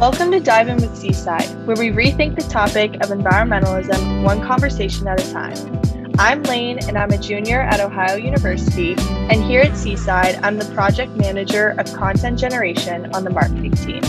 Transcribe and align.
Welcome 0.00 0.30
to 0.30 0.40
Dive 0.40 0.68
In 0.68 0.76
with 0.78 0.96
Seaside, 0.96 1.66
where 1.66 1.76
we 1.76 1.90
rethink 1.90 2.34
the 2.34 2.48
topic 2.48 2.94
of 3.02 3.10
environmentalism 3.10 4.24
one 4.24 4.40
conversation 4.40 5.06
at 5.06 5.20
a 5.20 5.30
time. 5.30 6.14
I'm 6.18 6.42
Lane, 6.44 6.78
and 6.88 6.96
I'm 6.96 7.10
a 7.10 7.18
junior 7.18 7.60
at 7.60 7.80
Ohio 7.80 8.16
University. 8.16 8.94
And 9.10 9.44
here 9.44 9.60
at 9.60 9.76
Seaside, 9.76 10.36
I'm 10.36 10.56
the 10.56 10.64
project 10.74 11.14
manager 11.16 11.74
of 11.78 11.92
content 11.92 12.38
generation 12.38 13.14
on 13.14 13.24
the 13.24 13.30
marketing 13.30 13.72
team. 13.72 14.00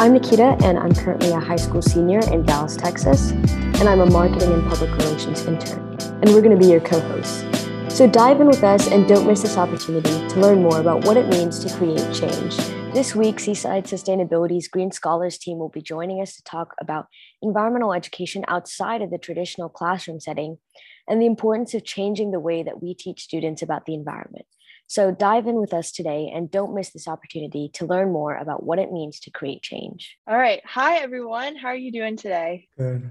I'm 0.00 0.14
Nikita, 0.14 0.56
and 0.64 0.80
I'm 0.80 0.96
currently 0.96 1.30
a 1.30 1.38
high 1.38 1.54
school 1.54 1.80
senior 1.80 2.18
in 2.32 2.42
Dallas, 2.42 2.76
Texas, 2.76 3.30
and 3.30 3.88
I'm 3.88 4.00
a 4.00 4.10
marketing 4.10 4.52
and 4.52 4.68
public 4.68 4.90
relations 4.96 5.46
intern. 5.46 5.96
And 6.22 6.30
we're 6.30 6.42
going 6.42 6.58
to 6.58 6.60
be 6.60 6.72
your 6.72 6.80
co 6.80 6.98
hosts. 6.98 7.44
So 7.96 8.08
dive 8.08 8.40
in 8.40 8.48
with 8.48 8.64
us 8.64 8.88
and 8.88 9.06
don't 9.06 9.28
miss 9.28 9.42
this 9.42 9.56
opportunity 9.56 10.26
to 10.26 10.40
learn 10.40 10.60
more 10.60 10.80
about 10.80 11.04
what 11.04 11.16
it 11.16 11.28
means 11.28 11.60
to 11.60 11.72
create 11.78 12.12
change 12.12 12.58
this 12.96 13.14
week, 13.14 13.38
Seaside 13.38 13.84
Sustainability's 13.84 14.68
Green 14.68 14.90
Scholars 14.90 15.36
team 15.36 15.58
will 15.58 15.68
be 15.68 15.82
joining 15.82 16.22
us 16.22 16.34
to 16.36 16.42
talk 16.44 16.74
about 16.80 17.08
environmental 17.42 17.92
education 17.92 18.42
outside 18.48 19.02
of 19.02 19.10
the 19.10 19.18
traditional 19.18 19.68
classroom 19.68 20.18
setting 20.18 20.56
and 21.06 21.20
the 21.20 21.26
importance 21.26 21.74
of 21.74 21.84
changing 21.84 22.30
the 22.30 22.40
way 22.40 22.62
that 22.62 22.82
we 22.82 22.94
teach 22.94 23.20
students 23.20 23.60
about 23.60 23.84
the 23.84 23.92
environment. 23.92 24.46
So 24.86 25.10
dive 25.10 25.46
in 25.46 25.56
with 25.56 25.74
us 25.74 25.92
today 25.92 26.32
and 26.34 26.50
don't 26.50 26.74
miss 26.74 26.88
this 26.88 27.06
opportunity 27.06 27.68
to 27.74 27.84
learn 27.84 28.14
more 28.14 28.34
about 28.34 28.62
what 28.62 28.78
it 28.78 28.90
means 28.90 29.20
to 29.20 29.30
create 29.30 29.60
change. 29.60 30.16
All 30.26 30.38
right. 30.38 30.62
Hi, 30.64 30.96
everyone. 30.96 31.54
How 31.54 31.68
are 31.68 31.76
you 31.76 31.92
doing 31.92 32.16
today? 32.16 32.66
Good. 32.78 33.10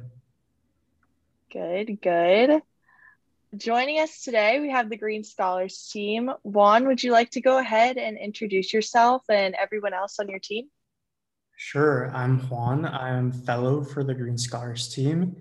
Good, 1.54 2.02
good. 2.02 2.64
Joining 3.58 4.00
us 4.00 4.22
today, 4.22 4.60
we 4.60 4.72
have 4.72 4.90
the 4.90 4.98
Green 4.98 5.24
Scholars 5.24 5.88
team. 5.92 6.32
Juan, 6.44 6.88
would 6.88 7.02
you 7.04 7.12
like 7.12 7.30
to 7.32 7.42
go 7.42 7.60
ahead 7.60 7.98
and 7.98 8.18
introduce 8.18 8.74
yourself 8.74 9.24
and 9.30 9.56
everyone 9.56 9.94
else 9.94 10.20
on 10.20 10.28
your 10.28 10.40
team? 10.40 10.66
Sure. 11.56 12.12
I'm 12.14 12.40
Juan. 12.50 12.86
I'm 12.86 13.32
fellow 13.32 13.84
for 13.84 14.04
the 14.04 14.14
Green 14.14 14.38
Scholars 14.38 14.94
team, 14.94 15.36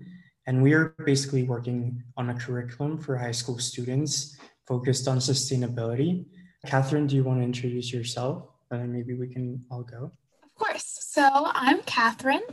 and 0.45 0.61
we 0.61 0.73
are 0.73 0.95
basically 1.05 1.43
working 1.43 2.03
on 2.15 2.29
a 2.29 2.35
curriculum 2.35 2.99
for 2.99 3.17
high 3.17 3.31
school 3.31 3.57
students 3.57 4.37
focused 4.67 5.07
on 5.07 5.17
sustainability. 5.17 6.25
Catherine, 6.65 7.07
do 7.07 7.15
you 7.15 7.23
want 7.23 7.39
to 7.39 7.43
introduce 7.43 7.91
yourself? 7.91 8.47
And 8.71 8.81
then 8.81 8.93
maybe 8.93 9.15
we 9.15 9.27
can 9.27 9.65
all 9.71 9.83
go. 9.83 10.11
Of 10.43 10.55
course. 10.55 10.99
So 11.01 11.27
I'm 11.33 11.81
Catherine 11.81 12.43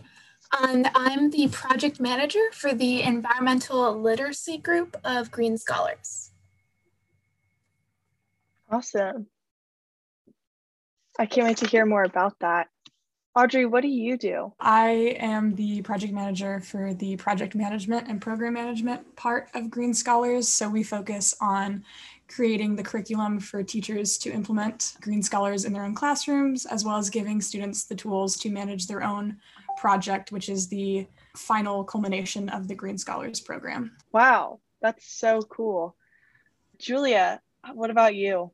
and 0.60 0.88
I'm 0.94 1.30
the 1.30 1.48
project 1.48 2.00
manager 2.00 2.44
for 2.52 2.74
the 2.74 3.02
environmental 3.02 4.00
literacy 4.00 4.58
group 4.58 4.96
of 5.04 5.30
Green 5.30 5.56
Scholars. 5.56 6.30
Awesome. 8.70 9.26
I 11.18 11.26
can't 11.26 11.46
wait 11.46 11.58
to 11.58 11.66
hear 11.66 11.84
more 11.84 12.04
about 12.04 12.38
that. 12.40 12.68
Audrey, 13.34 13.64
what 13.64 13.80
do 13.80 13.88
you 13.88 14.18
do? 14.18 14.52
I 14.60 15.16
am 15.18 15.54
the 15.54 15.80
project 15.80 16.12
manager 16.12 16.60
for 16.60 16.92
the 16.92 17.16
project 17.16 17.54
management 17.54 18.08
and 18.08 18.20
program 18.20 18.52
management 18.52 19.16
part 19.16 19.48
of 19.54 19.70
Green 19.70 19.94
Scholars. 19.94 20.48
So 20.48 20.68
we 20.68 20.82
focus 20.82 21.34
on 21.40 21.82
creating 22.28 22.76
the 22.76 22.82
curriculum 22.82 23.40
for 23.40 23.62
teachers 23.62 24.18
to 24.18 24.30
implement 24.30 24.94
Green 25.00 25.22
Scholars 25.22 25.64
in 25.64 25.72
their 25.72 25.84
own 25.84 25.94
classrooms, 25.94 26.66
as 26.66 26.84
well 26.84 26.96
as 26.96 27.08
giving 27.08 27.40
students 27.40 27.84
the 27.84 27.94
tools 27.94 28.36
to 28.36 28.50
manage 28.50 28.86
their 28.86 29.02
own 29.02 29.38
project, 29.82 30.30
which 30.30 30.48
is 30.48 30.68
the 30.68 31.04
final 31.36 31.82
culmination 31.82 32.48
of 32.50 32.68
the 32.68 32.74
Green 32.74 32.96
Scholars 32.96 33.40
program. 33.40 33.90
Wow, 34.12 34.60
that's 34.80 35.12
so 35.12 35.42
cool. 35.42 35.96
Julia, 36.78 37.40
what 37.74 37.90
about 37.90 38.14
you? 38.14 38.52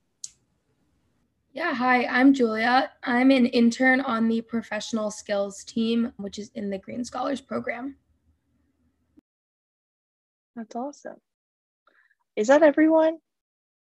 Yeah, 1.52 1.74
hi, 1.74 2.06
I'm 2.06 2.32
Julia. 2.32 2.90
I'm 3.04 3.30
an 3.30 3.44
intern 3.44 4.00
on 4.00 4.28
the 4.28 4.40
professional 4.40 5.10
skills 5.10 5.64
team, 5.64 6.14
which 6.16 6.38
is 6.38 6.50
in 6.54 6.70
the 6.70 6.78
Green 6.78 7.04
Scholars 7.04 7.42
program. 7.42 7.96
That's 10.56 10.74
awesome. 10.74 11.20
Is 12.36 12.46
that 12.46 12.62
everyone? 12.62 13.18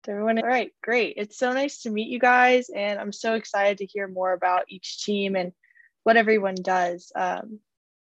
everyone 0.08 0.40
all 0.40 0.48
right 0.48 0.72
great 0.82 1.16
it's 1.18 1.38
so 1.38 1.52
nice 1.52 1.82
to 1.82 1.90
meet 1.90 2.08
you 2.08 2.18
guys 2.18 2.70
and 2.70 2.98
i'm 3.00 3.12
so 3.12 3.36
excited 3.36 3.78
to 3.78 3.86
hear 3.86 4.08
more 4.08 4.32
about 4.32 4.64
each 4.70 5.04
team 5.04 5.36
and 5.36 5.52
what 6.10 6.18
everyone 6.18 6.56
does. 6.56 7.12
Um, 7.16 7.60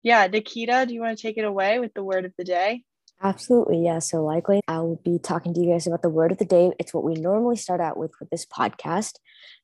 yeah, 0.02 0.26
Nikita, 0.26 0.86
do 0.88 0.94
you 0.94 1.02
want 1.02 1.18
to 1.18 1.22
take 1.22 1.36
it 1.36 1.44
away 1.44 1.78
with 1.78 1.92
the 1.92 2.02
word 2.02 2.24
of 2.24 2.32
the 2.38 2.44
day? 2.44 2.84
Absolutely, 3.22 3.84
yeah. 3.84 3.98
So, 3.98 4.24
likely, 4.24 4.62
I 4.66 4.78
will 4.78 4.98
be 5.04 5.18
talking 5.18 5.52
to 5.52 5.60
you 5.60 5.72
guys 5.72 5.86
about 5.86 6.00
the 6.00 6.08
word 6.08 6.32
of 6.32 6.38
the 6.38 6.46
day. 6.46 6.72
It's 6.78 6.94
what 6.94 7.04
we 7.04 7.12
normally 7.12 7.56
start 7.56 7.82
out 7.82 7.98
with 7.98 8.12
with 8.18 8.30
this 8.30 8.46
podcast. 8.46 9.16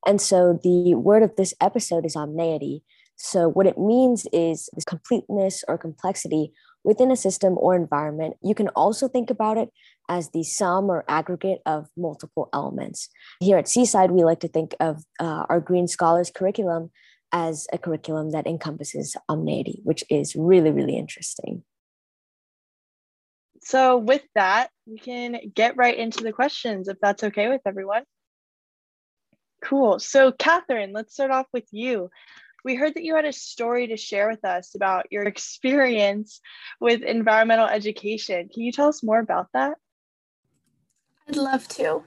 And 0.05 0.21
so, 0.21 0.59
the 0.63 0.93
word 0.93 1.23
of 1.23 1.37
this 1.37 1.55
episode 1.59 2.05
is 2.05 2.15
omneity. 2.15 2.81
So, 3.15 3.49
what 3.49 3.65
it 3.65 3.79
means 3.79 4.27
is 4.31 4.69
this 4.73 4.85
completeness 4.85 5.63
or 5.67 5.79
complexity 5.79 6.53
within 6.83 7.09
a 7.09 7.15
system 7.15 7.57
or 7.57 7.75
environment. 7.75 8.35
You 8.43 8.53
can 8.53 8.67
also 8.69 9.07
think 9.07 9.31
about 9.31 9.57
it 9.57 9.69
as 10.07 10.29
the 10.29 10.43
sum 10.43 10.85
or 10.91 11.03
aggregate 11.07 11.61
of 11.65 11.87
multiple 11.97 12.47
elements. 12.53 13.09
Here 13.39 13.57
at 13.57 13.67
Seaside, 13.67 14.11
we 14.11 14.23
like 14.23 14.41
to 14.41 14.47
think 14.47 14.75
of 14.79 15.03
uh, 15.19 15.45
our 15.49 15.59
Green 15.59 15.87
Scholars 15.87 16.29
curriculum 16.29 16.91
as 17.31 17.67
a 17.71 17.77
curriculum 17.77 18.31
that 18.31 18.47
encompasses 18.47 19.15
omneity, 19.29 19.81
which 19.83 20.03
is 20.09 20.35
really, 20.35 20.71
really 20.71 20.97
interesting. 20.97 21.63
So, 23.61 23.97
with 23.97 24.23
that, 24.35 24.69
we 24.87 24.97
can 24.97 25.37
get 25.53 25.77
right 25.77 25.97
into 25.97 26.23
the 26.23 26.31
questions 26.31 26.87
if 26.87 26.97
that's 27.01 27.23
okay 27.25 27.49
with 27.49 27.61
everyone. 27.65 28.03
Cool. 29.61 29.99
So, 29.99 30.31
Catherine, 30.31 30.93
let's 30.93 31.13
start 31.13 31.31
off 31.31 31.47
with 31.51 31.67
you. 31.71 32.09
We 32.63 32.75
heard 32.75 32.95
that 32.95 33.03
you 33.03 33.15
had 33.15 33.25
a 33.25 33.33
story 33.33 33.87
to 33.87 33.97
share 33.97 34.29
with 34.29 34.43
us 34.45 34.75
about 34.75 35.07
your 35.11 35.23
experience 35.27 36.41
with 36.79 37.01
environmental 37.01 37.67
education. 37.67 38.49
Can 38.49 38.63
you 38.63 38.71
tell 38.71 38.87
us 38.87 39.03
more 39.03 39.19
about 39.19 39.47
that? 39.53 39.77
I'd 41.27 41.35
love 41.35 41.67
to. 41.69 42.03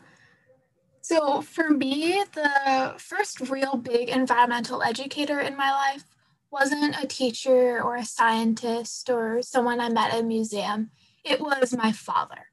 So, 1.05 1.43
for 1.43 1.69
me, 1.69 2.23
the 2.33 2.95
first 2.97 3.41
real 3.51 3.77
big 3.77 4.09
environmental 4.09 4.85
educator 4.85 5.41
in 5.41 5.57
my 5.57 5.73
life 5.73 6.05
wasn't 6.53 7.03
a 7.03 7.09
teacher 7.09 7.83
or 7.83 7.97
a 7.97 8.05
scientist 8.05 9.11
or 9.11 9.43
someone 9.43 9.81
I 9.81 9.89
met 9.89 10.15
at 10.15 10.21
a 10.21 10.23
museum. 10.23 10.91
It 11.25 11.41
was 11.41 11.75
my 11.77 11.91
father. 11.91 12.47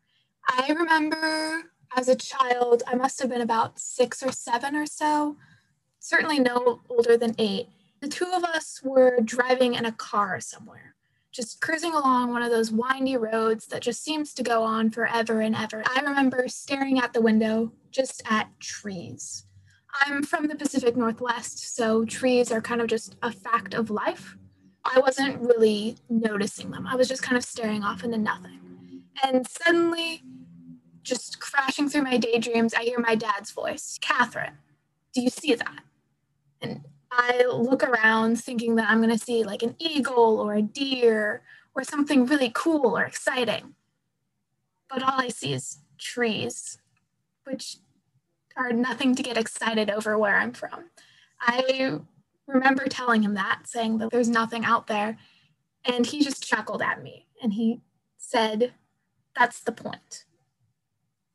I 0.47 0.73
remember 0.73 1.63
as 1.95 2.09
a 2.09 2.15
child, 2.15 2.81
I 2.87 2.95
must 2.95 3.19
have 3.19 3.29
been 3.29 3.41
about 3.41 3.77
six 3.77 4.23
or 4.23 4.31
seven 4.31 4.75
or 4.75 4.87
so, 4.87 5.37
certainly 5.99 6.39
no 6.39 6.81
older 6.89 7.17
than 7.17 7.35
eight. 7.37 7.67
The 8.01 8.07
two 8.07 8.31
of 8.33 8.43
us 8.43 8.81
were 8.83 9.19
driving 9.23 9.75
in 9.75 9.85
a 9.85 9.91
car 9.91 10.39
somewhere 10.39 10.95
just 11.39 11.61
cruising 11.61 11.93
along 11.93 12.33
one 12.33 12.41
of 12.41 12.51
those 12.51 12.69
windy 12.69 13.15
roads 13.15 13.67
that 13.67 13.81
just 13.81 14.03
seems 14.03 14.33
to 14.33 14.43
go 14.43 14.61
on 14.61 14.89
forever 14.89 15.39
and 15.39 15.55
ever. 15.55 15.81
I 15.87 16.01
remember 16.01 16.49
staring 16.49 16.99
out 16.99 17.13
the 17.13 17.21
window 17.21 17.71
just 17.91 18.21
at 18.29 18.49
trees. 18.59 19.45
I'm 20.05 20.21
from 20.21 20.47
the 20.47 20.55
Pacific 20.57 20.97
Northwest, 20.97 21.77
so 21.77 22.03
trees 22.03 22.51
are 22.51 22.59
kind 22.59 22.81
of 22.81 22.87
just 22.87 23.15
a 23.23 23.31
fact 23.31 23.73
of 23.73 23.89
life. 23.89 24.35
I 24.83 24.99
wasn't 24.99 25.39
really 25.39 25.95
noticing 26.09 26.71
them. 26.71 26.85
I 26.85 26.97
was 26.97 27.07
just 27.07 27.23
kind 27.23 27.37
of 27.37 27.45
staring 27.45 27.83
off 27.83 28.03
into 28.03 28.17
nothing. 28.17 29.05
And 29.23 29.47
suddenly, 29.47 30.23
just 31.03 31.39
crashing 31.39 31.87
through 31.87 32.03
my 32.03 32.17
daydreams, 32.17 32.73
I 32.73 32.83
hear 32.83 32.99
my 32.99 33.15
dad's 33.15 33.51
voice 33.51 33.97
Catherine, 34.01 34.57
do 35.13 35.21
you 35.21 35.29
see 35.29 35.55
that? 35.55 35.83
And 36.61 36.81
I 37.21 37.43
look 37.43 37.83
around 37.83 38.39
thinking 38.39 38.75
that 38.75 38.89
I'm 38.89 38.99
going 38.99 39.09
to 39.09 39.23
see 39.23 39.43
like 39.43 39.61
an 39.61 39.75
eagle 39.77 40.39
or 40.39 40.53
a 40.53 40.61
deer 40.61 41.41
or 41.75 41.83
something 41.83 42.25
really 42.25 42.49
cool 42.55 42.97
or 42.97 43.03
exciting. 43.03 43.75
But 44.89 45.03
all 45.03 45.19
I 45.19 45.27
see 45.27 45.51
is 45.51 45.79
trees, 45.97 46.77
which 47.43 47.75
are 48.55 48.71
nothing 48.71 49.15
to 49.15 49.23
get 49.23 49.37
excited 49.37 49.89
over 49.89 50.17
where 50.17 50.37
I'm 50.37 50.53
from. 50.53 50.85
I 51.41 51.99
remember 52.47 52.85
telling 52.85 53.21
him 53.21 53.33
that, 53.33 53.63
saying 53.65 53.97
that 53.97 54.11
there's 54.11 54.29
nothing 54.29 54.63
out 54.63 54.87
there. 54.87 55.17
And 55.83 56.05
he 56.05 56.23
just 56.23 56.47
chuckled 56.47 56.81
at 56.81 57.03
me 57.03 57.27
and 57.43 57.51
he 57.53 57.81
said, 58.17 58.73
That's 59.37 59.59
the 59.59 59.73
point. 59.73 60.23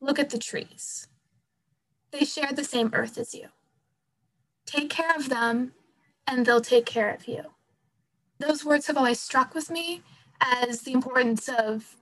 Look 0.01 0.19
at 0.19 0.31
the 0.31 0.39
trees. 0.39 1.09
They 2.11 2.25
share 2.25 2.55
the 2.55 2.65
same 2.65 2.91
earth 2.95 3.19
as 3.19 3.35
you. 3.35 3.49
Take 4.67 4.91
care 4.91 5.15
of 5.17 5.29
them, 5.29 5.73
and 6.27 6.45
they'll 6.45 6.61
take 6.61 6.87
care 6.87 7.13
of 7.13 7.29
you. 7.29 7.43
Those 8.39 8.65
words 8.65 8.87
have 8.87 8.97
always 8.97 9.21
struck 9.21 9.55
with 9.55 9.71
me 9.71 10.03
as 10.41 10.83
the 10.83 10.93
importance 10.93 11.49
of 11.49 11.97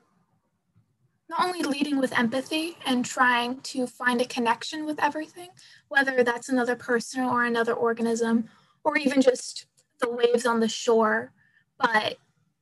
not 1.29 1.47
only 1.47 1.63
leading 1.63 1.99
with 1.99 2.17
empathy 2.19 2.77
and 2.85 3.05
trying 3.05 3.61
to 3.61 3.87
find 3.87 4.21
a 4.21 4.27
connection 4.27 4.85
with 4.85 5.03
everything, 5.03 5.49
whether 5.89 6.23
that's 6.23 6.49
another 6.49 6.77
person 6.77 7.25
or 7.25 7.45
another 7.45 7.73
organism, 7.73 8.49
or 8.85 8.99
even 8.99 9.23
just 9.23 9.67
the 10.01 10.11
waves 10.11 10.45
on 10.45 10.61
the 10.61 10.69
shore, 10.69 11.33
but 11.79 12.17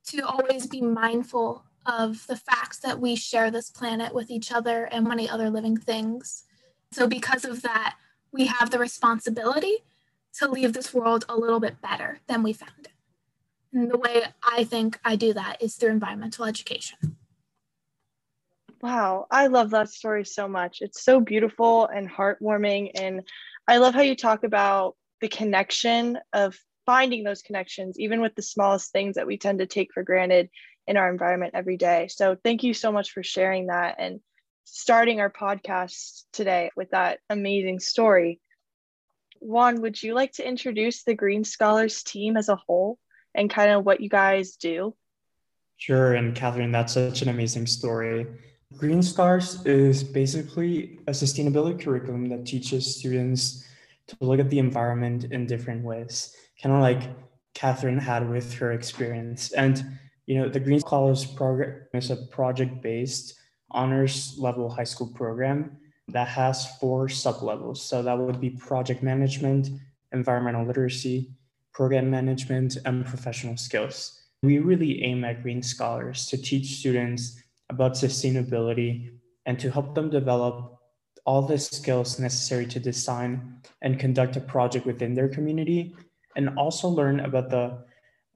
to 0.06 0.20
always 0.26 0.66
be 0.66 0.80
mindful 0.80 1.64
of 1.86 2.26
the 2.26 2.36
facts 2.36 2.78
that 2.80 3.00
we 3.00 3.16
share 3.16 3.50
this 3.50 3.70
planet 3.70 4.14
with 4.14 4.30
each 4.30 4.52
other 4.52 4.84
and 4.84 5.06
many 5.06 5.28
other 5.28 5.50
living 5.50 5.76
things. 5.76 6.44
So, 6.92 7.06
because 7.06 7.44
of 7.44 7.62
that, 7.62 7.96
we 8.32 8.46
have 8.46 8.70
the 8.70 8.78
responsibility 8.78 9.78
to 10.34 10.48
leave 10.48 10.72
this 10.72 10.94
world 10.94 11.24
a 11.28 11.36
little 11.36 11.60
bit 11.60 11.80
better 11.80 12.18
than 12.26 12.42
we 12.42 12.52
found 12.52 12.72
it. 12.84 12.92
And 13.72 13.90
the 13.90 13.98
way 13.98 14.24
I 14.42 14.64
think 14.64 14.98
I 15.04 15.16
do 15.16 15.32
that 15.32 15.62
is 15.62 15.76
through 15.76 15.90
environmental 15.90 16.44
education. 16.44 17.16
Wow, 18.82 19.26
I 19.30 19.48
love 19.48 19.70
that 19.70 19.90
story 19.90 20.24
so 20.24 20.48
much. 20.48 20.78
It's 20.80 21.02
so 21.02 21.20
beautiful 21.20 21.86
and 21.86 22.10
heartwarming. 22.10 22.92
And 22.94 23.28
I 23.68 23.76
love 23.76 23.94
how 23.94 24.00
you 24.00 24.16
talk 24.16 24.42
about 24.42 24.96
the 25.20 25.28
connection 25.28 26.18
of 26.32 26.58
finding 26.86 27.22
those 27.22 27.42
connections, 27.42 28.00
even 28.00 28.20
with 28.20 28.34
the 28.34 28.42
smallest 28.42 28.90
things 28.90 29.16
that 29.16 29.26
we 29.26 29.36
tend 29.36 29.58
to 29.58 29.66
take 29.66 29.92
for 29.92 30.02
granted 30.02 30.48
in 30.86 30.96
our 30.96 31.10
environment 31.10 31.52
every 31.54 31.76
day. 31.76 32.08
So, 32.08 32.36
thank 32.42 32.62
you 32.62 32.72
so 32.72 32.90
much 32.90 33.12
for 33.12 33.22
sharing 33.22 33.66
that 33.66 33.96
and 33.98 34.20
starting 34.64 35.20
our 35.20 35.30
podcast 35.30 36.22
today 36.32 36.70
with 36.74 36.90
that 36.90 37.20
amazing 37.28 37.80
story. 37.80 38.40
Juan, 39.40 39.80
would 39.80 40.02
you 40.02 40.14
like 40.14 40.32
to 40.32 40.46
introduce 40.46 41.02
the 41.02 41.14
Green 41.14 41.44
Scholars 41.44 42.02
team 42.02 42.36
as 42.36 42.48
a 42.48 42.56
whole 42.56 42.98
and 43.34 43.50
kind 43.50 43.70
of 43.70 43.84
what 43.84 44.00
you 44.00 44.08
guys 44.08 44.56
do? 44.56 44.94
Sure. 45.78 46.14
And 46.14 46.34
Catherine, 46.34 46.72
that's 46.72 46.92
such 46.92 47.22
an 47.22 47.30
amazing 47.30 47.66
story. 47.66 48.26
Green 48.76 49.02
Scholars 49.02 49.64
is 49.64 50.04
basically 50.04 51.00
a 51.06 51.12
sustainability 51.12 51.82
curriculum 51.82 52.28
that 52.28 52.46
teaches 52.46 52.96
students 52.96 53.64
to 54.06 54.16
look 54.20 54.40
at 54.40 54.50
the 54.50 54.58
environment 54.58 55.24
in 55.24 55.46
different 55.46 55.82
ways, 55.84 56.36
kind 56.62 56.74
of 56.74 56.80
like 56.82 57.08
Catherine 57.54 57.98
had 57.98 58.28
with 58.28 58.52
her 58.54 58.72
experience. 58.72 59.52
And, 59.52 59.82
you 60.26 60.38
know, 60.38 60.48
the 60.48 60.60
Green 60.60 60.80
Scholars 60.80 61.24
program 61.24 61.80
is 61.94 62.10
a 62.10 62.16
project 62.16 62.82
based 62.82 63.34
honors 63.70 64.36
level 64.38 64.68
high 64.68 64.84
school 64.84 65.08
program 65.14 65.78
that 66.12 66.28
has 66.28 66.76
four 66.78 67.06
sublevels. 67.08 67.78
So 67.78 68.02
that 68.02 68.18
would 68.18 68.40
be 68.40 68.50
project 68.50 69.02
management, 69.02 69.68
environmental 70.12 70.66
literacy, 70.66 71.30
program 71.72 72.10
management, 72.10 72.76
and 72.84 73.06
professional 73.06 73.56
skills. 73.56 74.22
We 74.42 74.58
really 74.58 75.02
aim 75.02 75.24
at 75.24 75.42
Green 75.42 75.62
Scholars 75.62 76.26
to 76.26 76.36
teach 76.36 76.78
students 76.78 77.42
about 77.68 77.92
sustainability 77.92 79.12
and 79.46 79.58
to 79.58 79.70
help 79.70 79.94
them 79.94 80.10
develop 80.10 80.78
all 81.24 81.42
the 81.42 81.58
skills 81.58 82.18
necessary 82.18 82.66
to 82.66 82.80
design 82.80 83.60
and 83.82 83.98
conduct 83.98 84.36
a 84.36 84.40
project 84.40 84.86
within 84.86 85.14
their 85.14 85.28
community 85.28 85.94
and 86.36 86.58
also 86.58 86.88
learn 86.88 87.20
about 87.20 87.50
the 87.50 87.84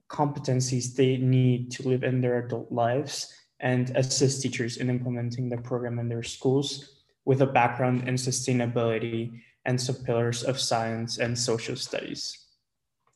competencies 0.09 0.95
they 0.95 1.17
need 1.17 1.71
to 1.71 1.87
live 1.87 2.03
in 2.03 2.21
their 2.21 2.45
adult 2.45 2.71
lives 2.71 3.33
and 3.59 3.91
assist 3.95 4.41
teachers 4.41 4.77
in 4.77 4.89
implementing 4.89 5.49
the 5.49 5.57
program 5.57 5.97
in 5.99 6.07
their 6.07 6.23
schools 6.23 6.94
with 7.25 7.41
a 7.41 7.45
background 7.45 8.07
in 8.07 8.15
sustainability 8.15 9.41
and 9.65 9.79
some 9.79 9.95
pillars 9.95 10.43
of 10.43 10.59
science 10.59 11.17
and 11.17 11.37
social 11.37 11.75
studies. 11.75 12.45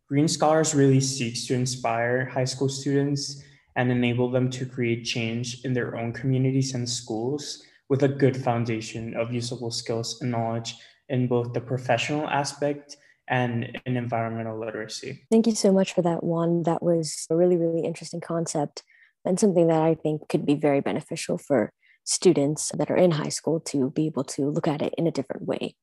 Green 0.08 0.28
Scholars 0.28 0.74
really 0.74 1.00
seeks 1.00 1.46
to 1.46 1.54
inspire 1.54 2.26
high 2.26 2.46
school 2.46 2.70
students 2.70 3.44
and 3.76 3.92
enable 3.92 4.32
them 4.32 4.50
to 4.50 4.66
create 4.66 5.06
change 5.06 5.64
in 5.64 5.74
their 5.74 5.96
own 5.96 6.12
communities 6.12 6.74
and 6.74 6.90
schools 6.90 7.64
with 7.90 8.04
a 8.04 8.08
good 8.08 8.36
foundation 8.36 9.16
of 9.16 9.32
usable 9.32 9.72
skills 9.72 10.20
and 10.22 10.32
knowledge 10.32 10.76
in 11.10 11.28
both 11.28 11.54
the 11.54 11.62
professional 11.62 12.28
aspect 12.28 12.98
and 13.28 13.80
in 13.86 13.98
environmental 13.98 14.60
literacy. 14.60 15.22
Thank 15.32 15.46
you 15.46 15.56
so 15.56 15.72
much 15.72 15.94
for 15.94 16.02
that 16.02 16.24
one. 16.24 16.64
That 16.64 16.82
was 16.82 17.28
a 17.30 17.36
really, 17.36 17.58
really 17.58 17.86
interesting 17.86 18.22
concept 18.22 18.84
and 19.24 19.40
something 19.40 19.68
that 19.68 19.82
I 19.82 19.96
think 19.96 20.28
could 20.28 20.46
be 20.46 20.56
very 20.56 20.82
beneficial 20.82 21.38
for 21.38 21.72
students 22.10 22.72
that 22.76 22.90
are 22.90 22.98
in 22.98 23.12
high 23.12 23.30
school 23.30 23.60
to 23.60 23.92
be 23.92 24.08
able 24.08 24.24
to 24.24 24.50
look 24.50 24.68
at 24.68 24.82
it 24.82 24.96
in 24.98 25.06
a 25.06 25.12
different 25.12 25.46
way. 25.46 25.76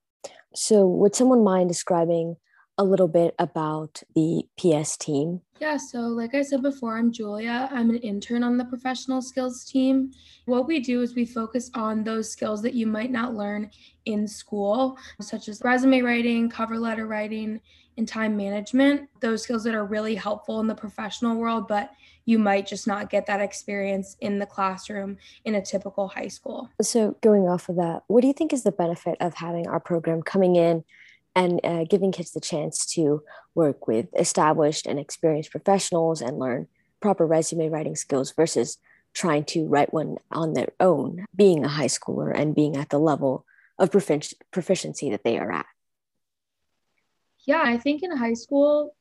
So, 0.54 0.86
would 0.86 1.14
someone 1.14 1.44
mind 1.44 1.68
describing 1.68 2.36
a 2.78 2.84
little 2.84 3.08
bit 3.08 3.34
about 3.38 4.02
the 4.14 4.44
PS 4.58 4.96
team? 4.96 5.40
Yeah, 5.60 5.78
so 5.78 6.00
like 6.00 6.34
I 6.34 6.42
said 6.42 6.62
before, 6.62 6.98
I'm 6.98 7.10
Julia. 7.10 7.68
I'm 7.72 7.88
an 7.90 7.98
intern 7.98 8.42
on 8.42 8.58
the 8.58 8.64
professional 8.64 9.22
skills 9.22 9.64
team. 9.64 10.12
What 10.44 10.66
we 10.66 10.80
do 10.80 11.00
is 11.00 11.14
we 11.14 11.24
focus 11.24 11.70
on 11.74 12.04
those 12.04 12.30
skills 12.30 12.60
that 12.62 12.74
you 12.74 12.86
might 12.86 13.10
not 13.10 13.34
learn 13.34 13.70
in 14.04 14.28
school, 14.28 14.98
such 15.20 15.48
as 15.48 15.62
resume 15.64 16.02
writing, 16.02 16.50
cover 16.50 16.78
letter 16.78 17.06
writing, 17.06 17.60
and 17.96 18.06
time 18.06 18.36
management. 18.36 19.08
Those 19.20 19.42
skills 19.42 19.64
that 19.64 19.74
are 19.74 19.86
really 19.86 20.14
helpful 20.14 20.60
in 20.60 20.66
the 20.66 20.74
professional 20.74 21.36
world, 21.36 21.66
but 21.68 21.90
you 22.26 22.38
might 22.38 22.66
just 22.66 22.86
not 22.86 23.08
get 23.08 23.24
that 23.26 23.40
experience 23.40 24.16
in 24.20 24.38
the 24.38 24.46
classroom 24.46 25.16
in 25.44 25.54
a 25.54 25.62
typical 25.62 26.08
high 26.08 26.28
school. 26.28 26.68
So, 26.82 27.16
going 27.22 27.48
off 27.48 27.68
of 27.68 27.76
that, 27.76 28.02
what 28.08 28.20
do 28.20 28.26
you 28.26 28.34
think 28.34 28.52
is 28.52 28.64
the 28.64 28.72
benefit 28.72 29.16
of 29.20 29.34
having 29.34 29.66
our 29.68 29.80
program 29.80 30.22
coming 30.22 30.56
in? 30.56 30.84
And 31.36 31.60
uh, 31.62 31.84
giving 31.84 32.10
kids 32.10 32.32
the 32.32 32.40
chance 32.40 32.86
to 32.86 33.22
work 33.54 33.86
with 33.86 34.06
established 34.18 34.86
and 34.86 34.98
experienced 34.98 35.50
professionals 35.50 36.22
and 36.22 36.38
learn 36.38 36.66
proper 37.00 37.26
resume 37.26 37.68
writing 37.68 37.94
skills 37.94 38.32
versus 38.32 38.78
trying 39.12 39.44
to 39.44 39.66
write 39.66 39.92
one 39.92 40.16
on 40.32 40.54
their 40.54 40.72
own, 40.80 41.26
being 41.36 41.62
a 41.64 41.68
high 41.68 41.86
schooler 41.86 42.34
and 42.34 42.54
being 42.54 42.76
at 42.76 42.88
the 42.88 42.98
level 42.98 43.44
of 43.78 43.90
profic- 43.90 44.34
proficiency 44.50 45.10
that 45.10 45.24
they 45.24 45.38
are 45.38 45.52
at. 45.52 45.66
Yeah, 47.46 47.62
I 47.64 47.76
think 47.76 48.02
in 48.02 48.16
high 48.16 48.34
school, 48.34 48.94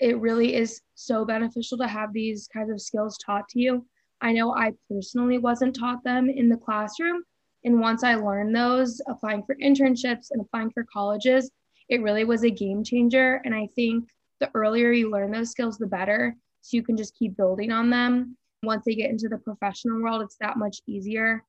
it 0.00 0.18
really 0.18 0.54
is 0.54 0.82
so 0.96 1.24
beneficial 1.24 1.78
to 1.78 1.86
have 1.86 2.12
these 2.12 2.48
kinds 2.52 2.70
of 2.70 2.80
skills 2.80 3.16
taught 3.24 3.48
to 3.50 3.60
you. 3.60 3.86
I 4.20 4.32
know 4.32 4.52
I 4.52 4.72
personally 4.90 5.38
wasn't 5.38 5.76
taught 5.76 6.02
them 6.02 6.28
in 6.28 6.48
the 6.48 6.56
classroom. 6.56 7.22
And 7.64 7.80
once 7.80 8.02
I 8.02 8.16
learned 8.16 8.54
those, 8.54 9.00
applying 9.08 9.44
for 9.44 9.54
internships 9.56 10.28
and 10.30 10.40
applying 10.40 10.70
for 10.70 10.84
colleges, 10.84 11.50
it 11.88 12.02
really 12.02 12.24
was 12.24 12.44
a 12.44 12.50
game 12.50 12.82
changer. 12.84 13.40
And 13.44 13.54
I 13.54 13.68
think 13.74 14.08
the 14.40 14.50
earlier 14.54 14.92
you 14.92 15.10
learn 15.10 15.30
those 15.30 15.50
skills, 15.50 15.78
the 15.78 15.86
better. 15.86 16.34
So 16.62 16.76
you 16.76 16.82
can 16.82 16.96
just 16.96 17.16
keep 17.16 17.36
building 17.36 17.70
on 17.70 17.90
them. 17.90 18.36
Once 18.62 18.84
they 18.84 18.94
get 18.94 19.10
into 19.10 19.28
the 19.28 19.38
professional 19.38 20.02
world, 20.02 20.22
it's 20.22 20.36
that 20.40 20.56
much 20.56 20.78
easier. 20.86 21.44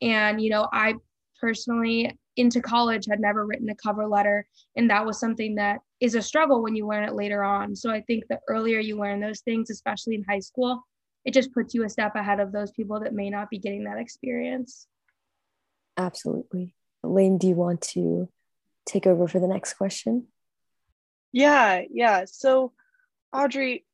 And, 0.00 0.40
you 0.40 0.50
know, 0.50 0.68
I 0.72 0.94
personally, 1.40 2.16
into 2.36 2.60
college, 2.62 3.06
had 3.08 3.20
never 3.20 3.44
written 3.44 3.68
a 3.68 3.74
cover 3.74 4.06
letter. 4.06 4.46
And 4.76 4.88
that 4.88 5.04
was 5.04 5.20
something 5.20 5.56
that 5.56 5.80
is 6.00 6.14
a 6.14 6.22
struggle 6.22 6.62
when 6.62 6.74
you 6.74 6.86
learn 6.86 7.04
it 7.04 7.14
later 7.14 7.44
on. 7.44 7.76
So 7.76 7.90
I 7.90 8.00
think 8.02 8.24
the 8.28 8.38
earlier 8.48 8.78
you 8.78 8.98
learn 8.98 9.20
those 9.20 9.40
things, 9.40 9.70
especially 9.70 10.14
in 10.14 10.24
high 10.28 10.40
school, 10.40 10.82
it 11.24 11.34
just 11.34 11.52
puts 11.52 11.74
you 11.74 11.84
a 11.84 11.88
step 11.88 12.16
ahead 12.16 12.40
of 12.40 12.52
those 12.52 12.70
people 12.72 13.00
that 13.00 13.12
may 13.12 13.28
not 13.28 13.50
be 13.50 13.58
getting 13.58 13.84
that 13.84 13.98
experience. 13.98 14.86
Absolutely. 15.96 16.74
Lane, 17.02 17.38
do 17.38 17.48
you 17.48 17.54
want 17.54 17.82
to 17.82 18.28
take 18.86 19.06
over 19.06 19.28
for 19.28 19.40
the 19.40 19.48
next 19.48 19.74
question? 19.74 20.26
Yeah, 21.32 21.82
yeah. 21.90 22.24
So, 22.26 22.72
Audrey, 23.32 23.84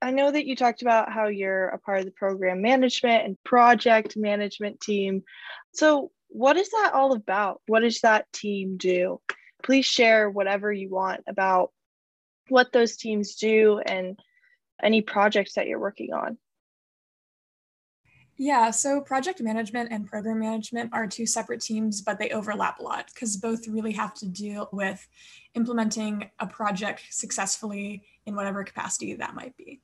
I 0.00 0.10
know 0.10 0.30
that 0.30 0.46
you 0.46 0.56
talked 0.56 0.82
about 0.82 1.10
how 1.12 1.28
you're 1.28 1.68
a 1.68 1.78
part 1.78 2.00
of 2.00 2.04
the 2.04 2.10
program 2.12 2.62
management 2.62 3.24
and 3.24 3.42
project 3.44 4.16
management 4.16 4.80
team. 4.80 5.22
So, 5.74 6.10
what 6.28 6.56
is 6.56 6.70
that 6.70 6.92
all 6.94 7.12
about? 7.12 7.60
What 7.66 7.80
does 7.80 8.00
that 8.00 8.30
team 8.32 8.76
do? 8.76 9.20
Please 9.62 9.86
share 9.86 10.30
whatever 10.30 10.72
you 10.72 10.90
want 10.90 11.22
about 11.26 11.72
what 12.48 12.72
those 12.72 12.96
teams 12.96 13.36
do 13.36 13.80
and 13.84 14.18
any 14.82 15.02
projects 15.02 15.54
that 15.54 15.66
you're 15.66 15.80
working 15.80 16.12
on. 16.12 16.38
Yeah, 18.40 18.70
so 18.70 19.00
project 19.00 19.40
management 19.40 19.90
and 19.90 20.06
program 20.06 20.38
management 20.38 20.90
are 20.92 21.08
two 21.08 21.26
separate 21.26 21.60
teams, 21.60 22.00
but 22.00 22.20
they 22.20 22.30
overlap 22.30 22.78
a 22.78 22.82
lot 22.84 23.10
because 23.12 23.36
both 23.36 23.66
really 23.66 23.90
have 23.92 24.14
to 24.14 24.28
deal 24.28 24.68
with 24.72 25.04
implementing 25.54 26.30
a 26.38 26.46
project 26.46 27.02
successfully 27.10 28.04
in 28.26 28.36
whatever 28.36 28.62
capacity 28.62 29.12
that 29.14 29.34
might 29.34 29.56
be. 29.56 29.80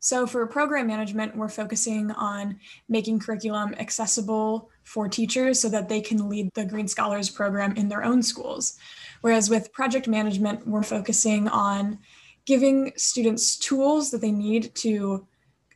So 0.00 0.26
for 0.26 0.44
program 0.48 0.88
management, 0.88 1.36
we're 1.36 1.48
focusing 1.48 2.10
on 2.10 2.58
making 2.88 3.20
curriculum 3.20 3.72
accessible 3.78 4.68
for 4.82 5.08
teachers 5.08 5.60
so 5.60 5.68
that 5.68 5.88
they 5.88 6.00
can 6.00 6.28
lead 6.28 6.50
the 6.54 6.64
Green 6.64 6.88
Scholars 6.88 7.30
program 7.30 7.76
in 7.76 7.88
their 7.88 8.02
own 8.02 8.20
schools. 8.20 8.76
Whereas 9.20 9.48
with 9.48 9.72
project 9.72 10.08
management, 10.08 10.66
we're 10.66 10.82
focusing 10.82 11.46
on 11.46 12.00
giving 12.46 12.92
students 12.96 13.56
tools 13.56 14.10
that 14.10 14.20
they 14.20 14.32
need 14.32 14.74
to 14.74 15.24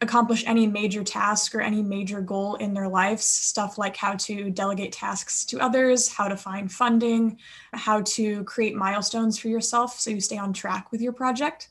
accomplish 0.00 0.44
any 0.46 0.66
major 0.66 1.02
task 1.02 1.54
or 1.54 1.60
any 1.60 1.82
major 1.82 2.20
goal 2.20 2.56
in 2.56 2.74
their 2.74 2.88
lives. 2.88 3.24
Stuff 3.24 3.78
like 3.78 3.96
how 3.96 4.14
to 4.14 4.50
delegate 4.50 4.92
tasks 4.92 5.44
to 5.46 5.60
others 5.60 6.08
how 6.08 6.28
to 6.28 6.36
find 6.36 6.70
funding 6.70 7.38
how 7.72 8.02
to 8.02 8.44
create 8.44 8.74
milestones 8.74 9.38
for 9.38 9.48
yourself 9.48 9.98
so 9.98 10.10
you 10.10 10.20
stay 10.20 10.38
on 10.38 10.52
track 10.52 10.90
with 10.92 11.00
your 11.00 11.12
project. 11.12 11.68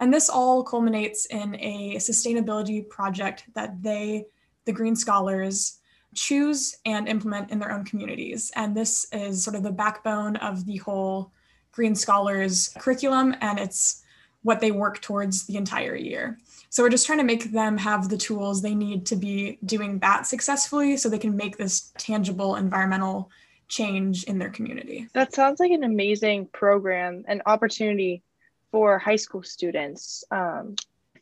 And 0.00 0.12
this 0.12 0.28
all 0.28 0.62
culminates 0.62 1.26
in 1.26 1.56
a 1.56 1.96
sustainability 1.96 2.88
project 2.88 3.44
that 3.54 3.82
they 3.82 4.26
the 4.64 4.72
green 4.72 4.96
scholars 4.96 5.78
choose 6.14 6.76
and 6.86 7.08
implement 7.08 7.50
in 7.50 7.58
their 7.58 7.72
own 7.72 7.84
communities. 7.84 8.50
And 8.56 8.76
this 8.76 9.06
is 9.12 9.42
sort 9.42 9.56
of 9.56 9.62
the 9.62 9.72
backbone 9.72 10.36
of 10.36 10.64
the 10.64 10.76
whole 10.78 11.32
green 11.72 11.94
scholars 11.94 12.74
curriculum. 12.78 13.34
And 13.40 13.58
it's 13.58 14.03
what 14.44 14.60
they 14.60 14.70
work 14.70 15.00
towards 15.00 15.46
the 15.46 15.56
entire 15.56 15.96
year 15.96 16.38
so 16.74 16.82
we're 16.82 16.88
just 16.88 17.06
trying 17.06 17.18
to 17.18 17.24
make 17.24 17.52
them 17.52 17.78
have 17.78 18.08
the 18.08 18.16
tools 18.16 18.60
they 18.60 18.74
need 18.74 19.06
to 19.06 19.14
be 19.14 19.60
doing 19.64 20.00
that 20.00 20.26
successfully 20.26 20.96
so 20.96 21.08
they 21.08 21.18
can 21.18 21.36
make 21.36 21.56
this 21.56 21.92
tangible 21.98 22.56
environmental 22.56 23.30
change 23.68 24.24
in 24.24 24.40
their 24.40 24.50
community. 24.50 25.06
That 25.12 25.32
sounds 25.32 25.60
like 25.60 25.70
an 25.70 25.84
amazing 25.84 26.48
program 26.52 27.24
and 27.28 27.42
opportunity 27.46 28.24
for 28.72 28.98
high 28.98 29.14
school 29.14 29.44
students. 29.44 30.24
Um, 30.32 30.74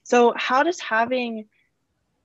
so, 0.04 0.32
how 0.34 0.62
does 0.62 0.80
having 0.80 1.48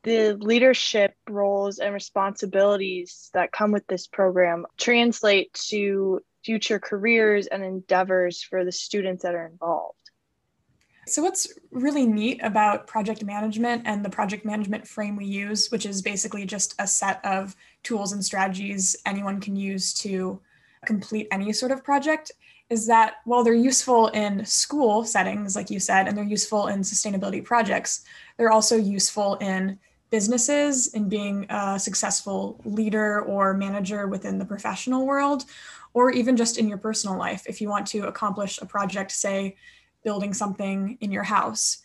the 0.03 0.37
leadership 0.39 1.13
roles 1.29 1.79
and 1.79 1.93
responsibilities 1.93 3.29
that 3.33 3.51
come 3.51 3.73
with 3.73 3.85
this 3.87 4.07
program 4.07 4.65
translate 4.77 5.53
to 5.69 6.21
future 6.45 6.79
careers 6.79 7.47
and 7.47 7.61
endeavors 7.61 8.41
for 8.41 8.63
the 8.63 8.71
students 8.71 9.23
that 9.23 9.35
are 9.35 9.47
involved? 9.47 10.06
So, 11.09 11.23
what's 11.23 11.47
really 11.71 12.05
neat 12.05 12.41
about 12.43 12.87
project 12.87 13.23
management 13.23 13.83
and 13.85 14.03
the 14.03 14.09
project 14.09 14.45
management 14.45 14.87
frame 14.87 15.15
we 15.15 15.25
use, 15.25 15.69
which 15.69 15.85
is 15.85 16.01
basically 16.01 16.45
just 16.45 16.75
a 16.79 16.87
set 16.87 17.23
of 17.25 17.55
tools 17.83 18.11
and 18.11 18.23
strategies 18.23 18.95
anyone 19.05 19.39
can 19.39 19.55
use 19.55 19.93
to 19.95 20.41
complete 20.85 21.27
any 21.31 21.53
sort 21.53 21.71
of 21.71 21.83
project, 21.83 22.31
is 22.69 22.85
that 22.87 23.15
while 23.25 23.43
they're 23.43 23.53
useful 23.53 24.07
in 24.09 24.45
school 24.45 25.05
settings, 25.05 25.55
like 25.55 25.69
you 25.69 25.79
said, 25.79 26.07
and 26.07 26.17
they're 26.17 26.25
useful 26.25 26.67
in 26.67 26.81
sustainability 26.81 27.43
projects, 27.43 28.03
they're 28.35 28.51
also 28.51 28.75
useful 28.75 29.35
in 29.35 29.79
businesses, 30.09 30.93
in 30.93 31.09
being 31.09 31.45
a 31.49 31.79
successful 31.79 32.59
leader 32.65 33.21
or 33.21 33.53
manager 33.53 34.07
within 34.07 34.37
the 34.37 34.45
professional 34.45 35.05
world, 35.05 35.45
or 35.93 36.11
even 36.11 36.35
just 36.37 36.57
in 36.57 36.67
your 36.67 36.77
personal 36.77 37.17
life. 37.17 37.43
If 37.47 37.61
you 37.61 37.69
want 37.69 37.87
to 37.87 38.07
accomplish 38.07 38.59
a 38.61 38.65
project, 38.65 39.11
say, 39.11 39.55
building 40.07 40.33
something 40.33 40.97
in 41.01 41.11
your 41.11 41.23
house, 41.23 41.79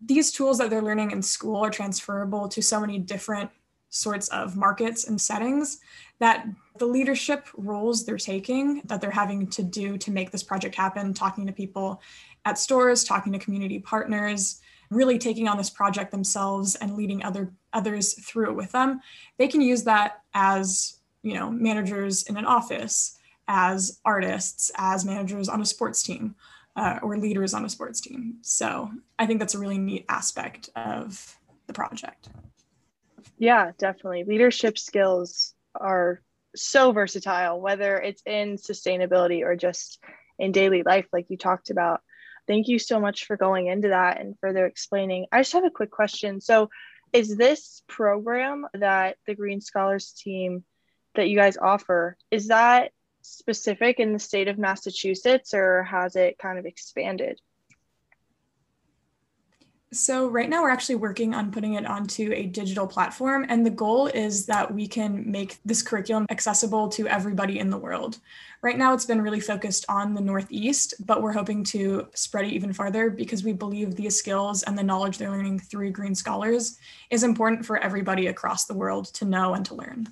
these 0.00 0.30
tools 0.30 0.58
that 0.58 0.70
they're 0.70 0.80
learning 0.80 1.10
in 1.10 1.20
school 1.20 1.64
are 1.64 1.70
transferable 1.70 2.46
to 2.46 2.62
so 2.62 2.78
many 2.78 3.00
different 3.00 3.50
sorts 3.88 4.28
of 4.28 4.56
markets 4.56 5.08
and 5.08 5.20
settings 5.20 5.80
that 6.20 6.46
the 6.78 6.86
leadership 6.86 7.48
roles 7.56 8.06
they're 8.06 8.16
taking 8.16 8.80
that 8.84 9.00
they're 9.00 9.10
having 9.10 9.48
to 9.48 9.64
do 9.64 9.98
to 9.98 10.12
make 10.12 10.30
this 10.30 10.42
project 10.44 10.76
happen 10.76 11.12
talking 11.12 11.44
to 11.48 11.52
people 11.52 12.00
at 12.44 12.58
stores 12.58 13.02
talking 13.02 13.32
to 13.32 13.40
community 13.40 13.80
partners 13.80 14.60
really 14.90 15.18
taking 15.18 15.48
on 15.48 15.56
this 15.56 15.70
project 15.70 16.12
themselves 16.12 16.76
and 16.76 16.94
leading 16.94 17.24
other 17.24 17.52
others 17.72 18.14
through 18.14 18.50
it 18.50 18.54
with 18.54 18.70
them 18.70 19.00
they 19.36 19.48
can 19.48 19.60
use 19.60 19.82
that 19.82 20.22
as 20.34 20.98
you 21.22 21.34
know 21.34 21.50
managers 21.50 22.22
in 22.24 22.36
an 22.36 22.46
office 22.46 23.18
as 23.48 23.98
artists 24.04 24.70
as 24.76 25.04
managers 25.04 25.48
on 25.48 25.60
a 25.60 25.66
sports 25.66 26.04
team 26.04 26.36
uh, 26.76 26.98
or 27.02 27.16
leaders 27.16 27.54
on 27.54 27.64
a 27.64 27.68
sports 27.68 28.00
team 28.00 28.36
so 28.42 28.90
i 29.18 29.26
think 29.26 29.38
that's 29.38 29.54
a 29.54 29.58
really 29.58 29.78
neat 29.78 30.04
aspect 30.08 30.68
of 30.76 31.38
the 31.66 31.72
project 31.72 32.28
yeah 33.38 33.70
definitely 33.78 34.24
leadership 34.24 34.78
skills 34.78 35.54
are 35.74 36.20
so 36.56 36.92
versatile, 36.92 37.60
whether 37.60 37.98
it's 37.98 38.22
in 38.26 38.56
sustainability 38.56 39.42
or 39.42 39.56
just 39.56 40.02
in 40.38 40.52
daily 40.52 40.82
life, 40.82 41.06
like 41.12 41.26
you 41.28 41.36
talked 41.36 41.70
about. 41.70 42.00
Thank 42.46 42.68
you 42.68 42.78
so 42.78 43.00
much 43.00 43.26
for 43.26 43.36
going 43.36 43.68
into 43.68 43.88
that 43.88 44.20
and 44.20 44.36
further 44.40 44.66
explaining. 44.66 45.26
I 45.32 45.40
just 45.40 45.52
have 45.54 45.64
a 45.64 45.70
quick 45.70 45.90
question. 45.90 46.40
So, 46.40 46.68
is 47.12 47.36
this 47.36 47.82
program 47.88 48.66
that 48.74 49.16
the 49.26 49.36
Green 49.36 49.60
Scholars 49.60 50.12
team 50.12 50.64
that 51.14 51.28
you 51.28 51.36
guys 51.36 51.56
offer, 51.56 52.16
is 52.30 52.48
that 52.48 52.90
specific 53.24 53.98
in 53.98 54.12
the 54.12 54.18
state 54.18 54.48
of 54.48 54.58
Massachusetts 54.58 55.54
or 55.54 55.82
has 55.84 56.14
it 56.14 56.38
kind 56.38 56.58
of 56.58 56.66
expanded? 56.66 57.40
So, 59.92 60.26
right 60.26 60.48
now, 60.48 60.62
we're 60.62 60.70
actually 60.70 60.96
working 60.96 61.34
on 61.34 61.52
putting 61.52 61.74
it 61.74 61.86
onto 61.86 62.32
a 62.32 62.46
digital 62.46 62.84
platform. 62.84 63.46
And 63.48 63.64
the 63.64 63.70
goal 63.70 64.08
is 64.08 64.44
that 64.46 64.74
we 64.74 64.88
can 64.88 65.30
make 65.30 65.58
this 65.64 65.82
curriculum 65.82 66.26
accessible 66.30 66.88
to 66.88 67.06
everybody 67.06 67.60
in 67.60 67.70
the 67.70 67.78
world. 67.78 68.18
Right 68.60 68.76
now, 68.76 68.92
it's 68.92 69.04
been 69.04 69.22
really 69.22 69.38
focused 69.38 69.84
on 69.88 70.14
the 70.14 70.20
Northeast, 70.20 70.94
but 71.06 71.22
we're 71.22 71.32
hoping 71.32 71.62
to 71.64 72.08
spread 72.12 72.46
it 72.46 72.52
even 72.52 72.72
farther 72.72 73.08
because 73.08 73.44
we 73.44 73.52
believe 73.52 73.94
these 73.94 74.18
skills 74.18 74.64
and 74.64 74.76
the 74.76 74.82
knowledge 74.82 75.16
they're 75.16 75.30
learning 75.30 75.60
through 75.60 75.92
Green 75.92 76.16
Scholars 76.16 76.76
is 77.10 77.22
important 77.22 77.64
for 77.64 77.78
everybody 77.78 78.26
across 78.26 78.64
the 78.64 78.74
world 78.74 79.06
to 79.14 79.24
know 79.24 79.54
and 79.54 79.64
to 79.66 79.76
learn. 79.76 80.08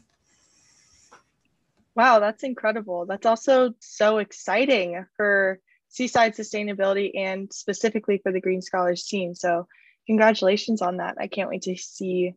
Wow, 1.94 2.20
that's 2.20 2.42
incredible. 2.42 3.06
That's 3.06 3.26
also 3.26 3.74
so 3.80 4.18
exciting 4.18 5.04
for 5.16 5.58
Seaside 5.88 6.34
Sustainability 6.34 7.10
and 7.14 7.52
specifically 7.52 8.18
for 8.22 8.32
the 8.32 8.40
Green 8.40 8.62
Scholars 8.62 9.04
team. 9.04 9.34
So, 9.34 9.66
congratulations 10.06 10.80
on 10.80 10.96
that. 10.96 11.16
I 11.18 11.26
can't 11.26 11.50
wait 11.50 11.62
to 11.62 11.76
see 11.76 12.34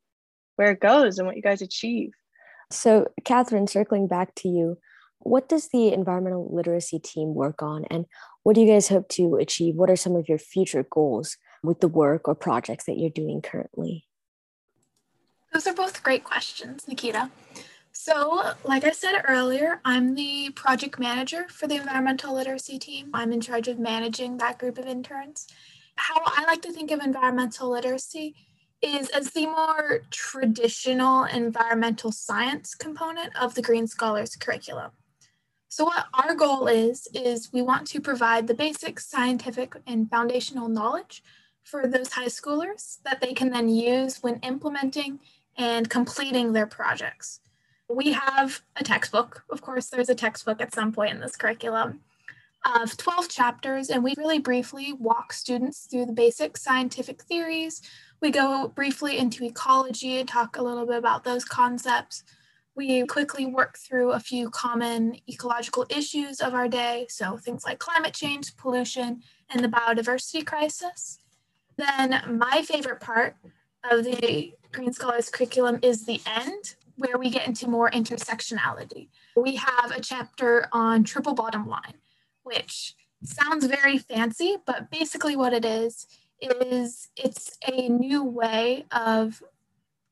where 0.58 0.72
it 0.72 0.82
goes 0.82 1.18
and 1.18 1.28
what 1.28 1.38
you 1.38 1.42
guys 1.42 1.62
achieve. 1.62 2.12
So, 2.72 3.08
Catherine, 3.24 3.68
circling 3.68 4.08
back 4.08 4.36
to 4.36 4.50
you, 4.50 4.78
what 5.20 5.48
does 5.48 5.70
the 5.70 5.94
environmental 5.94 6.54
literacy 6.54 7.00
team 7.00 7.34
work 7.34 7.64
on, 7.64 7.86
and 7.86 8.06
what 8.44 8.56
do 8.56 8.62
you 8.62 8.68
guys 8.68 8.90
hope 8.90 9.08
to 9.10 9.36
achieve? 9.36 9.76
What 9.76 9.90
are 9.90 9.96
some 9.96 10.16
of 10.16 10.28
your 10.28 10.38
future 10.38 10.86
goals 10.90 11.38
with 11.64 11.80
the 11.80 11.88
work 11.88 12.28
or 12.28 12.36
projects 12.36 12.86
that 12.86 12.98
you're 12.98 13.10
doing 13.10 13.42
currently? 13.42 14.06
Those 15.54 15.66
are 15.66 15.74
both 15.74 16.04
great 16.04 16.24
questions, 16.24 16.88
Nikita. 16.88 17.32
So, 18.06 18.54
like 18.64 18.84
I 18.84 18.92
said 18.92 19.24
earlier, 19.28 19.82
I'm 19.84 20.14
the 20.14 20.52
project 20.52 21.00
manager 21.00 21.48
for 21.50 21.66
the 21.66 21.78
environmental 21.78 22.36
literacy 22.36 22.78
team. 22.78 23.10
I'm 23.16 23.34
in 23.34 23.42
charge 23.42 23.68
of 23.68 23.80
managing 23.80 24.38
that 24.38 24.60
group 24.60 24.78
of 24.78 24.86
interns. 24.86 25.48
How 25.96 26.22
I 26.24 26.46
like 26.46 26.62
to 26.62 26.72
think 26.72 26.92
of 26.92 27.00
environmental 27.00 27.72
literacy 27.72 28.36
is 28.80 29.10
as 29.10 29.32
the 29.32 29.48
more 29.48 30.02
traditional 30.12 31.24
environmental 31.24 32.12
science 32.12 32.76
component 32.76 33.36
of 33.42 33.56
the 33.56 33.64
Green 33.64 33.88
Scholars 33.88 34.36
curriculum. 34.36 34.92
So, 35.68 35.86
what 35.86 36.06
our 36.14 36.36
goal 36.36 36.68
is, 36.68 37.08
is 37.16 37.52
we 37.52 37.64
want 37.64 37.88
to 37.88 38.00
provide 38.00 38.46
the 38.46 38.54
basic 38.54 39.00
scientific 39.00 39.74
and 39.88 40.12
foundational 40.12 40.70
knowledge 40.70 41.24
for 41.64 41.88
those 41.88 42.12
high 42.12 42.28
schoolers 42.28 43.02
that 43.02 43.20
they 43.20 43.34
can 43.34 43.50
then 43.50 43.68
use 43.68 44.22
when 44.22 44.36
implementing 44.42 45.22
and 45.58 45.90
completing 45.90 46.54
their 46.54 46.68
projects. 46.68 47.40
We 47.90 48.14
have 48.14 48.62
a 48.76 48.84
textbook. 48.84 49.44
Of 49.50 49.62
course, 49.62 49.88
there's 49.88 50.10
a 50.10 50.16
textbook 50.16 50.62
at 50.62 50.74
some 50.74 50.92
point 50.92 51.14
in 51.14 51.20
this 51.20 51.36
curriculum 51.36 52.02
of 52.66 52.98
12 52.98 53.30
chapters, 53.30 53.90
and 53.90 54.04
we 54.04 54.16
really 54.18 54.40
briefly 54.40 54.94
walk 54.94 55.34
students 55.34 55.86
through 55.86 56.08
the 56.08 56.14
basic 56.14 56.58
scientific 56.58 57.22
theories. 57.24 57.82
We 58.22 58.32
go 58.32 58.70
briefly 58.70 59.20
into 59.20 59.46
ecology 59.46 60.20
and 60.20 60.28
talk 60.28 60.58
a 60.58 60.64
little 60.64 60.86
bit 60.86 60.98
about 60.98 61.24
those 61.24 61.46
concepts. 61.46 62.24
We 62.76 63.06
quickly 63.06 63.46
work 63.46 63.78
through 63.78 64.12
a 64.12 64.20
few 64.20 64.50
common 64.50 65.18
ecological 65.30 65.86
issues 65.90 66.42
of 66.42 66.56
our 66.56 66.68
day, 66.68 67.06
so 67.08 67.38
things 67.38 67.64
like 67.64 67.80
climate 67.80 68.14
change, 68.14 68.58
pollution, 68.58 69.22
and 69.50 69.64
the 69.64 69.70
biodiversity 69.70 70.46
crisis. 70.46 71.20
Then, 71.78 72.22
my 72.28 72.64
favorite 72.64 73.00
part 73.00 73.36
of 73.90 74.04
the 74.04 74.54
Green 74.72 74.92
Scholars 74.92 75.30
curriculum 75.30 75.80
is 75.84 76.06
the 76.06 76.20
end, 76.26 76.76
where 76.98 77.18
we 77.18 77.30
get 77.30 77.48
into 77.48 77.68
more 77.68 77.90
intersectionality. 77.92 79.10
We 79.36 79.56
have 79.56 79.92
a 79.92 80.00
chapter 80.00 80.68
on 80.72 81.04
triple 81.04 81.34
bottom 81.34 81.68
line, 81.68 81.96
which 82.44 82.96
sounds 83.24 83.66
very 83.66 83.98
fancy, 83.98 84.58
but 84.66 84.90
basically 84.90 85.36
what 85.36 85.54
it 85.54 85.66
is, 85.66 86.08
is 86.42 87.10
it's 87.16 87.58
a 87.68 87.90
new 87.90 88.24
way 88.24 88.86
of 88.92 89.42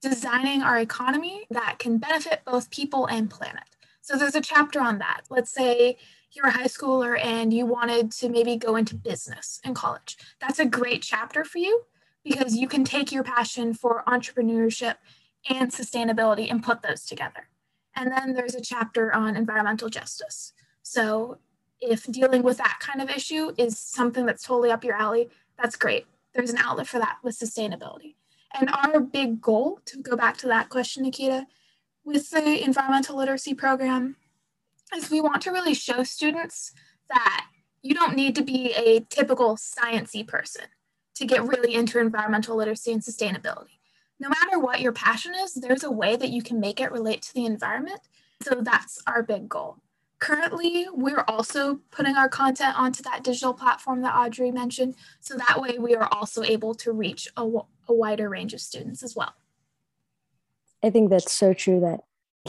designing 0.01 0.61
our 0.61 0.79
economy 0.79 1.45
that 1.49 1.79
can 1.79 1.97
benefit 1.97 2.41
both 2.45 2.69
people 2.69 3.05
and 3.05 3.29
planet. 3.29 3.63
So 4.01 4.17
there's 4.17 4.35
a 4.35 4.41
chapter 4.41 4.81
on 4.81 4.99
that. 4.99 5.21
Let's 5.29 5.51
say 5.51 5.97
you're 6.31 6.47
a 6.47 6.51
high 6.51 6.65
schooler 6.65 7.17
and 7.23 7.53
you 7.53 7.65
wanted 7.65 8.11
to 8.11 8.27
maybe 8.27 8.57
go 8.57 8.75
into 8.75 8.95
business 8.95 9.61
in 9.63 9.73
college. 9.73 10.17
That's 10.41 10.59
a 10.59 10.65
great 10.65 11.01
chapter 11.01 11.45
for 11.45 11.59
you 11.59 11.83
because 12.23 12.55
you 12.55 12.67
can 12.67 12.83
take 12.83 13.11
your 13.11 13.23
passion 13.23 13.73
for 13.73 14.03
entrepreneurship 14.07 14.95
and 15.49 15.71
sustainability 15.71 16.49
and 16.49 16.63
put 16.63 16.81
those 16.81 17.05
together. 17.05 17.49
And 17.95 18.11
then 18.11 18.33
there's 18.33 18.55
a 18.55 18.61
chapter 18.61 19.13
on 19.13 19.35
environmental 19.35 19.89
justice. 19.89 20.53
So 20.81 21.37
if 21.79 22.05
dealing 22.05 22.43
with 22.43 22.57
that 22.57 22.79
kind 22.79 23.01
of 23.01 23.09
issue 23.09 23.51
is 23.57 23.77
something 23.77 24.25
that's 24.25 24.43
totally 24.43 24.71
up 24.71 24.83
your 24.83 24.95
alley, 24.95 25.29
that's 25.61 25.75
great. 25.75 26.05
There's 26.33 26.49
an 26.49 26.57
outlet 26.57 26.87
for 26.87 26.99
that 26.99 27.17
with 27.23 27.37
sustainability. 27.37 28.15
And 28.59 28.69
our 28.69 28.99
big 28.99 29.41
goal, 29.41 29.79
to 29.85 30.01
go 30.01 30.15
back 30.15 30.37
to 30.37 30.47
that 30.47 30.69
question, 30.69 31.03
Nikita, 31.03 31.47
with 32.05 32.29
the 32.29 32.63
environmental 32.63 33.17
literacy 33.17 33.53
program, 33.53 34.15
is 34.95 35.09
we 35.09 35.21
want 35.21 35.41
to 35.43 35.51
really 35.51 35.73
show 35.73 36.03
students 36.03 36.71
that 37.09 37.47
you 37.81 37.93
don't 37.93 38.15
need 38.15 38.35
to 38.35 38.43
be 38.43 38.73
a 38.73 39.01
typical 39.01 39.55
sciencey 39.55 40.25
person 40.25 40.65
to 41.15 41.25
get 41.25 41.43
really 41.43 41.75
into 41.75 41.99
environmental 41.99 42.55
literacy 42.55 42.91
and 42.91 43.01
sustainability 43.01 43.79
no 44.23 44.29
matter 44.29 44.57
what 44.57 44.79
your 44.79 44.93
passion 44.93 45.33
is, 45.35 45.53
there's 45.53 45.83
a 45.83 45.91
way 45.91 46.15
that 46.15 46.29
you 46.29 46.41
can 46.41 46.57
make 46.57 46.79
it 46.79 46.93
relate 46.93 47.21
to 47.23 47.33
the 47.33 47.45
environment. 47.45 47.99
So 48.41 48.61
that's 48.61 49.01
our 49.05 49.21
big 49.21 49.49
goal. 49.49 49.79
Currently, 50.19 50.87
we're 50.93 51.25
also 51.27 51.81
putting 51.91 52.15
our 52.15 52.29
content 52.29 52.79
onto 52.79 53.03
that 53.03 53.25
digital 53.25 53.53
platform 53.53 54.01
that 54.03 54.15
Audrey 54.15 54.49
mentioned. 54.49 54.95
So 55.19 55.35
that 55.35 55.61
way 55.61 55.77
we 55.77 55.93
are 55.95 56.07
also 56.09 56.41
able 56.41 56.73
to 56.75 56.93
reach 56.93 57.27
a, 57.35 57.43
a 57.43 57.93
wider 57.93 58.29
range 58.29 58.53
of 58.53 58.61
students 58.61 59.03
as 59.03 59.13
well. 59.13 59.33
I 60.81 60.89
think 60.89 61.09
that's 61.09 61.33
so 61.33 61.53
true 61.53 61.81
that 61.81 61.99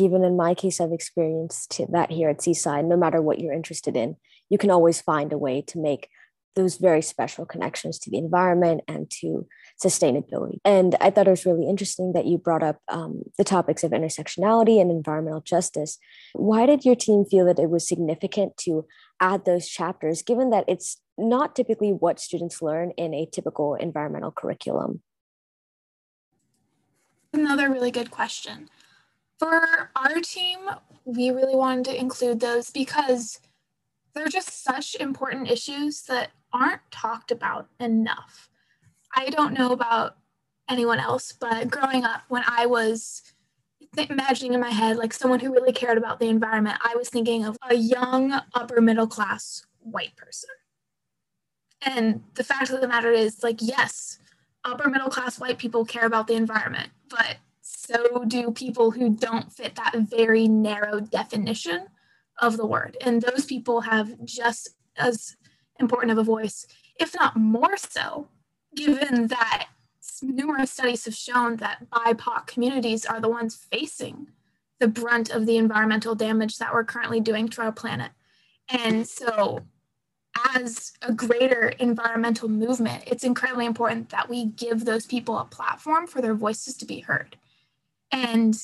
even 0.01 0.23
in 0.23 0.37
my 0.37 0.55
case, 0.55 0.81
I've 0.81 0.93
experienced 0.93 1.81
that 1.91 2.13
here 2.13 2.29
at 2.29 2.41
Seaside, 2.41 2.85
no 2.85 2.97
matter 2.97 3.21
what 3.21 3.41
you're 3.41 3.53
interested 3.53 3.97
in, 3.97 4.17
you 4.49 4.59
can 4.59 4.71
always 4.71 5.01
find 5.01 5.33
a 5.33 5.39
way 5.39 5.61
to 5.63 5.81
make 5.81 6.09
those 6.55 6.77
very 6.77 7.03
special 7.03 7.45
connections 7.45 7.99
to 7.99 8.11
the 8.11 8.19
environment 8.19 8.83
and 8.87 9.11
to 9.11 9.49
sustainability. 9.85 10.59
And 10.65 10.97
I 11.01 11.11
thought 11.11 11.27
it 11.27 11.31
was 11.31 11.47
really 11.47 11.69
interesting 11.69 12.13
that 12.13 12.27
you 12.27 12.39
brought 12.39 12.63
up 12.63 12.79
um, 12.89 13.23
the 13.37 13.45
topics 13.45 13.85
of 13.85 13.93
intersectionality 13.93 14.81
and 14.81 14.91
environmental 14.91 15.41
justice. 15.41 15.99
Why 16.33 16.67
did 16.67 16.85
your 16.85 16.95
team 16.95 17.25
feel 17.25 17.45
that 17.47 17.59
it 17.59 17.71
was 17.71 17.87
significant 17.87 18.57
to 18.59 18.87
add 19.21 19.45
those 19.45 19.69
chapters, 19.69 20.23
given 20.23 20.51
that 20.51 20.65
it's 20.67 21.01
not 21.19 21.55
typically 21.55 21.93
what 21.93 22.19
students 22.19 22.63
learn 22.63 22.93
in 22.93 23.15
a 23.15 23.27
typical 23.27 23.75
environmental 23.75 24.33
curriculum? 24.33 25.03
Another 27.33 27.71
really 27.71 27.91
good 27.91 28.11
question. 28.11 28.69
For 29.39 29.91
our 29.97 30.21
team, 30.21 30.59
we 31.05 31.31
really 31.31 31.57
wanted 31.57 31.85
to 31.87 32.01
include 32.01 32.41
those 32.41 32.71
because 32.71 33.41
they're 34.15 34.29
just 34.29 34.63
such 34.63 34.95
important 34.95 35.51
issues 35.51 36.03
that 36.03 36.31
aren't 36.53 36.83
talked 36.91 37.33
about 37.33 37.69
enough. 37.81 38.49
I 39.15 39.31
don't 39.31 39.55
know 39.55 39.73
about 39.73 40.17
anyone 40.69 40.99
else, 40.99 41.33
but 41.33 41.71
growing 41.71 42.05
up, 42.05 42.23
when 42.29 42.43
I 42.47 42.67
was 42.67 43.23
imagining 43.97 44.55
in 44.55 44.61
my 44.61 44.71
head 44.71 44.97
like 44.97 45.13
someone 45.13 45.41
who 45.41 45.53
really 45.53 45.73
cared 45.73 45.99
about 45.99 46.19
the 46.19 46.29
environment, 46.29 46.79
I 46.85 46.97
was 46.97 47.09
thinking 47.09 47.45
of 47.45 47.57
a 47.69 47.75
young 47.75 48.33
upper 48.55 48.81
middle 48.81 49.07
class 49.07 49.65
white 49.81 50.17
person. 50.17 50.51
And 51.83 52.23
the 52.35 52.45
fact 52.45 52.71
of 52.71 52.81
the 52.81 52.89
matter 52.89 53.13
is, 53.13 53.43
like, 53.43 53.59
yes, 53.61 54.19
upper 54.65 54.89
middle 54.89 55.11
class 55.11 55.39
white 55.39 55.59
people 55.59 55.85
care 55.85 56.07
about 56.07 56.27
the 56.27 56.35
environment, 56.35 56.91
but 57.09 57.37
so 57.61 58.25
do 58.27 58.51
people 58.51 58.91
who 58.91 59.11
don't 59.11 59.53
fit 59.53 59.75
that 59.77 59.95
very 59.95 60.49
narrow 60.49 61.01
definition 61.01 61.87
of 62.41 62.57
the 62.57 62.67
word. 62.67 62.97
And 63.01 63.23
those 63.23 63.45
people 63.45 63.83
have 63.83 64.25
just 64.25 64.71
as 64.97 65.37
important 65.79 66.13
of 66.13 66.19
a 66.19 66.25
voice, 66.25 66.67
if 66.99 67.15
not 67.15 67.37
more 67.37 67.77
so, 67.77 68.29
given 68.75 69.29
that 69.29 69.69
numerous 70.23 70.71
studies 70.71 71.05
have 71.05 71.15
shown 71.15 71.57
that 71.57 71.89
BIPOC 71.91 72.47
communities 72.47 73.05
are 73.05 73.21
the 73.21 73.29
ones 73.29 73.57
facing 73.57 74.29
the 74.81 74.89
brunt 74.89 75.31
of 75.31 75.47
the 75.47 75.57
environmental 75.57 76.15
damage 76.15 76.59
that 76.59 76.73
we're 76.73 76.85
currently 76.85 77.21
doing 77.21 77.49
to 77.49 77.63
our 77.63 77.73
planet. 77.73 78.13
And 78.69 79.07
so, 79.07 79.61
as 80.55 80.93
a 81.03 81.13
greater 81.13 81.69
environmental 81.79 82.49
movement, 82.49 83.05
it's 83.07 83.25
incredibly 83.25 83.67
important 83.67 84.11
that 84.11 84.29
we 84.29 84.47
give 84.47 84.85
those 84.85 85.07
people 85.07 85.39
a 85.39 85.45
platform 85.45 86.07
for 86.07 86.21
their 86.21 86.35
voices 86.35 86.77
to 86.79 86.85
be 86.85 87.01
heard. 87.01 87.37
And 88.11 88.57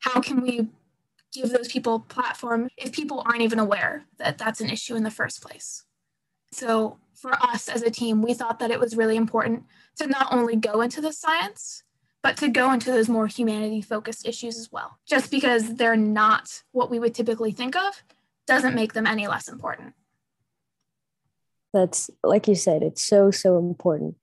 how 0.00 0.20
can 0.20 0.40
we 0.40 0.68
give 1.32 1.50
those 1.50 1.68
people 1.68 1.96
a 1.96 2.00
platform 2.00 2.68
if 2.76 2.92
people 2.92 3.22
aren't 3.26 3.42
even 3.42 3.58
aware 3.58 4.04
that 4.18 4.38
that's 4.38 4.60
an 4.60 4.70
issue 4.70 4.94
in 4.96 5.02
the 5.02 5.10
first 5.10 5.42
place? 5.42 5.84
So, 6.52 6.98
for 7.20 7.32
us 7.42 7.68
as 7.68 7.82
a 7.82 7.90
team, 7.90 8.22
we 8.22 8.34
thought 8.34 8.58
that 8.58 8.70
it 8.70 8.80
was 8.80 8.96
really 8.96 9.16
important 9.16 9.64
to 9.98 10.06
not 10.06 10.32
only 10.32 10.56
go 10.56 10.80
into 10.80 11.00
the 11.00 11.12
science, 11.12 11.82
but 12.22 12.36
to 12.38 12.48
go 12.48 12.72
into 12.72 12.90
those 12.90 13.08
more 13.08 13.26
humanity 13.26 13.80
focused 13.80 14.26
issues 14.26 14.58
as 14.58 14.70
well. 14.72 14.98
Just 15.06 15.30
because 15.30 15.74
they're 15.74 15.96
not 15.96 16.62
what 16.72 16.90
we 16.90 16.98
would 16.98 17.14
typically 17.14 17.52
think 17.52 17.76
of 17.76 18.02
doesn't 18.46 18.74
make 18.74 18.92
them 18.92 19.06
any 19.06 19.26
less 19.26 19.48
important. 19.48 19.94
That's 21.72 22.10
like 22.24 22.48
you 22.48 22.54
said, 22.54 22.82
it's 22.82 23.02
so, 23.02 23.30
so 23.30 23.58
important 23.58 24.16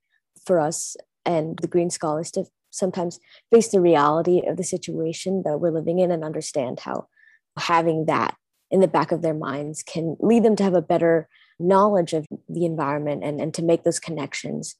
for 0.44 0.60
us 0.60 0.96
and 1.24 1.58
the 1.60 1.68
Green 1.68 1.90
Scholars 1.90 2.30
to 2.32 2.44
sometimes 2.70 3.18
face 3.50 3.68
the 3.68 3.80
reality 3.80 4.42
of 4.46 4.56
the 4.56 4.64
situation 4.64 5.42
that 5.44 5.58
we're 5.58 5.70
living 5.70 5.98
in 5.98 6.10
and 6.10 6.22
understand 6.22 6.80
how 6.80 7.08
having 7.56 8.06
that 8.06 8.36
in 8.70 8.80
the 8.80 8.88
back 8.88 9.12
of 9.12 9.22
their 9.22 9.34
minds 9.34 9.82
can 9.82 10.16
lead 10.20 10.42
them 10.42 10.56
to 10.56 10.62
have 10.62 10.74
a 10.74 10.82
better 10.82 11.28
knowledge 11.58 12.12
of 12.12 12.26
the 12.48 12.64
environment 12.64 13.22
and, 13.24 13.40
and 13.40 13.54
to 13.54 13.62
make 13.62 13.84
those 13.84 13.98
connections 13.98 14.76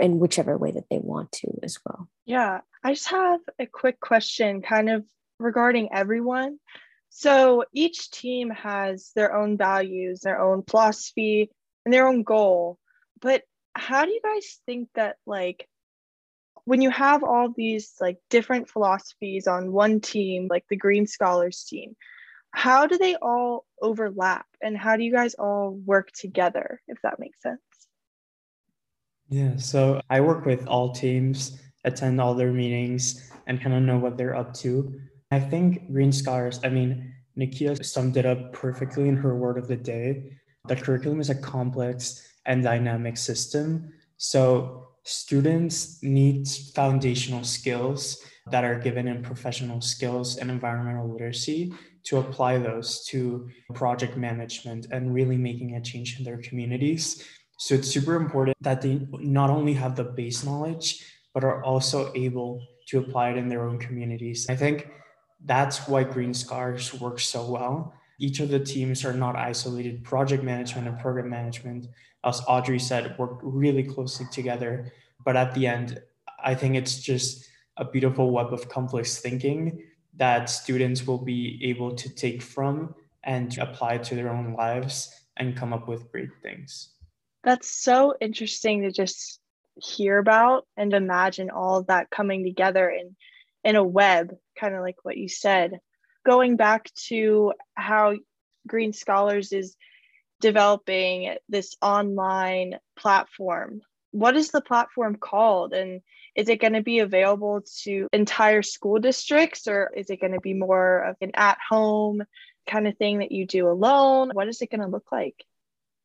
in 0.00 0.18
whichever 0.18 0.56
way 0.56 0.70
that 0.70 0.84
they 0.90 0.98
want 0.98 1.32
to 1.32 1.48
as 1.62 1.78
well. 1.84 2.08
Yeah, 2.24 2.60
I 2.84 2.94
just 2.94 3.10
have 3.10 3.40
a 3.58 3.66
quick 3.66 3.98
question 4.00 4.62
kind 4.62 4.88
of 4.88 5.04
regarding 5.38 5.92
everyone. 5.92 6.58
So 7.08 7.64
each 7.72 8.10
team 8.10 8.50
has 8.50 9.10
their 9.16 9.34
own 9.34 9.56
values, 9.56 10.20
their 10.20 10.40
own 10.40 10.62
philosophy, 10.62 11.50
and 11.84 11.92
their 11.92 12.06
own 12.06 12.22
goal. 12.22 12.78
But 13.20 13.42
how 13.74 14.04
do 14.04 14.10
you 14.12 14.20
guys 14.22 14.60
think 14.66 14.88
that 14.94 15.16
like 15.26 15.68
when 16.64 16.82
you 16.82 16.90
have 16.90 17.24
all 17.24 17.48
these 17.54 17.94
like 18.00 18.18
different 18.28 18.68
philosophies 18.68 19.48
on 19.48 19.72
one 19.72 20.00
team, 20.00 20.46
like 20.48 20.64
the 20.70 20.76
Green 20.76 21.06
Scholars 21.06 21.64
team, 21.68 21.96
how 22.52 22.86
do 22.86 22.98
they 22.98 23.16
all 23.16 23.64
overlap 23.80 24.46
and 24.62 24.76
how 24.76 24.96
do 24.96 25.04
you 25.04 25.12
guys 25.12 25.34
all 25.34 25.72
work 25.84 26.10
together, 26.12 26.80
if 26.88 26.98
that 27.02 27.18
makes 27.18 27.40
sense? 27.42 27.60
Yeah, 29.28 29.56
so 29.56 30.00
I 30.10 30.20
work 30.20 30.44
with 30.44 30.66
all 30.66 30.92
teams, 30.92 31.60
attend 31.84 32.20
all 32.20 32.34
their 32.34 32.52
meetings, 32.52 33.30
and 33.46 33.60
kind 33.60 33.74
of 33.74 33.82
know 33.82 33.98
what 33.98 34.16
they're 34.16 34.34
up 34.34 34.52
to. 34.54 35.00
I 35.30 35.38
think 35.38 35.92
Green 35.92 36.10
Scholars, 36.12 36.60
I 36.64 36.68
mean, 36.68 37.14
Nikita 37.36 37.82
summed 37.84 38.16
it 38.16 38.26
up 38.26 38.52
perfectly 38.52 39.08
in 39.08 39.16
her 39.16 39.36
word 39.36 39.56
of 39.56 39.68
the 39.68 39.76
day. 39.76 40.32
The 40.66 40.74
curriculum 40.74 41.20
is 41.20 41.30
a 41.30 41.34
complex 41.34 42.26
and 42.44 42.64
dynamic 42.64 43.16
system. 43.16 43.92
So 44.16 44.88
students 45.04 46.02
need 46.02 46.48
foundational 46.74 47.44
skills 47.44 48.22
that 48.50 48.64
are 48.64 48.78
given 48.78 49.06
in 49.06 49.22
professional 49.22 49.80
skills 49.80 50.36
and 50.36 50.50
environmental 50.50 51.08
literacy 51.08 51.72
to 52.04 52.18
apply 52.18 52.58
those 52.58 53.04
to 53.06 53.48
project 53.74 54.16
management 54.16 54.86
and 54.90 55.14
really 55.14 55.36
making 55.36 55.76
a 55.76 55.80
change 55.80 56.18
in 56.18 56.24
their 56.24 56.38
communities. 56.38 57.24
So 57.58 57.74
it's 57.74 57.88
super 57.88 58.16
important 58.16 58.56
that 58.62 58.80
they 58.80 59.06
not 59.12 59.50
only 59.50 59.74
have 59.74 59.96
the 59.96 60.04
base 60.04 60.44
knowledge, 60.44 61.04
but 61.34 61.44
are 61.44 61.62
also 61.62 62.10
able 62.14 62.66
to 62.88 62.98
apply 62.98 63.30
it 63.30 63.36
in 63.36 63.48
their 63.48 63.66
own 63.66 63.78
communities. 63.78 64.46
I 64.48 64.56
think 64.56 64.88
that's 65.44 65.86
why 65.86 66.04
Green 66.04 66.34
Scholars 66.34 66.92
works 66.94 67.24
so 67.24 67.50
well. 67.50 67.94
Each 68.18 68.40
of 68.40 68.48
the 68.48 68.60
teams 68.60 69.04
are 69.04 69.12
not 69.12 69.36
isolated. 69.36 70.04
Project 70.04 70.42
management 70.42 70.88
and 70.88 70.98
program 70.98 71.30
management, 71.30 71.86
as 72.24 72.42
Audrey 72.48 72.78
said, 72.78 73.16
work 73.18 73.38
really 73.42 73.82
closely 73.82 74.26
together. 74.32 74.92
But 75.24 75.36
at 75.36 75.54
the 75.54 75.66
end, 75.66 76.02
I 76.42 76.54
think 76.54 76.74
it's 76.74 77.00
just 77.00 77.46
a 77.76 77.84
beautiful 77.84 78.30
web 78.30 78.52
of 78.52 78.68
complex 78.68 79.20
thinking 79.20 79.82
that 80.16 80.50
students 80.50 81.06
will 81.06 81.24
be 81.24 81.60
able 81.62 81.94
to 81.94 82.08
take 82.14 82.42
from 82.42 82.94
and 83.24 83.56
apply 83.58 83.98
to 83.98 84.14
their 84.14 84.30
own 84.30 84.54
lives 84.54 85.14
and 85.36 85.56
come 85.56 85.72
up 85.72 85.88
with 85.88 86.10
great 86.10 86.30
things. 86.42 86.94
That's 87.44 87.70
so 87.70 88.14
interesting 88.20 88.82
to 88.82 88.92
just 88.92 89.40
hear 89.76 90.18
about 90.18 90.66
and 90.76 90.92
imagine 90.92 91.50
all 91.50 91.78
of 91.78 91.86
that 91.86 92.10
coming 92.10 92.44
together 92.44 92.90
in 92.90 93.16
in 93.62 93.76
a 93.76 93.84
web, 93.84 94.34
kind 94.58 94.74
of 94.74 94.80
like 94.80 94.96
what 95.02 95.16
you 95.18 95.28
said. 95.28 95.80
Going 96.24 96.56
back 96.56 96.90
to 97.08 97.52
how 97.74 98.14
Green 98.66 98.92
Scholars 98.92 99.52
is 99.52 99.76
developing 100.40 101.36
this 101.48 101.76
online 101.82 102.78
platform. 102.98 103.82
What 104.12 104.36
is 104.36 104.50
the 104.50 104.60
platform 104.60 105.16
called 105.16 105.72
and 105.72 106.00
is 106.36 106.48
it 106.48 106.60
going 106.60 106.74
to 106.74 106.82
be 106.82 107.00
available 107.00 107.62
to 107.82 108.08
entire 108.12 108.62
school 108.62 108.98
districts 108.98 109.66
or 109.66 109.90
is 109.96 110.10
it 110.10 110.20
going 110.20 110.32
to 110.32 110.40
be 110.40 110.54
more 110.54 111.00
of 111.00 111.16
an 111.20 111.32
at 111.34 111.58
home 111.68 112.22
kind 112.66 112.86
of 112.86 112.96
thing 112.96 113.18
that 113.18 113.32
you 113.32 113.46
do 113.46 113.68
alone? 113.68 114.30
What 114.32 114.48
is 114.48 114.62
it 114.62 114.70
going 114.70 114.80
to 114.80 114.86
look 114.86 115.10
like? 115.10 115.44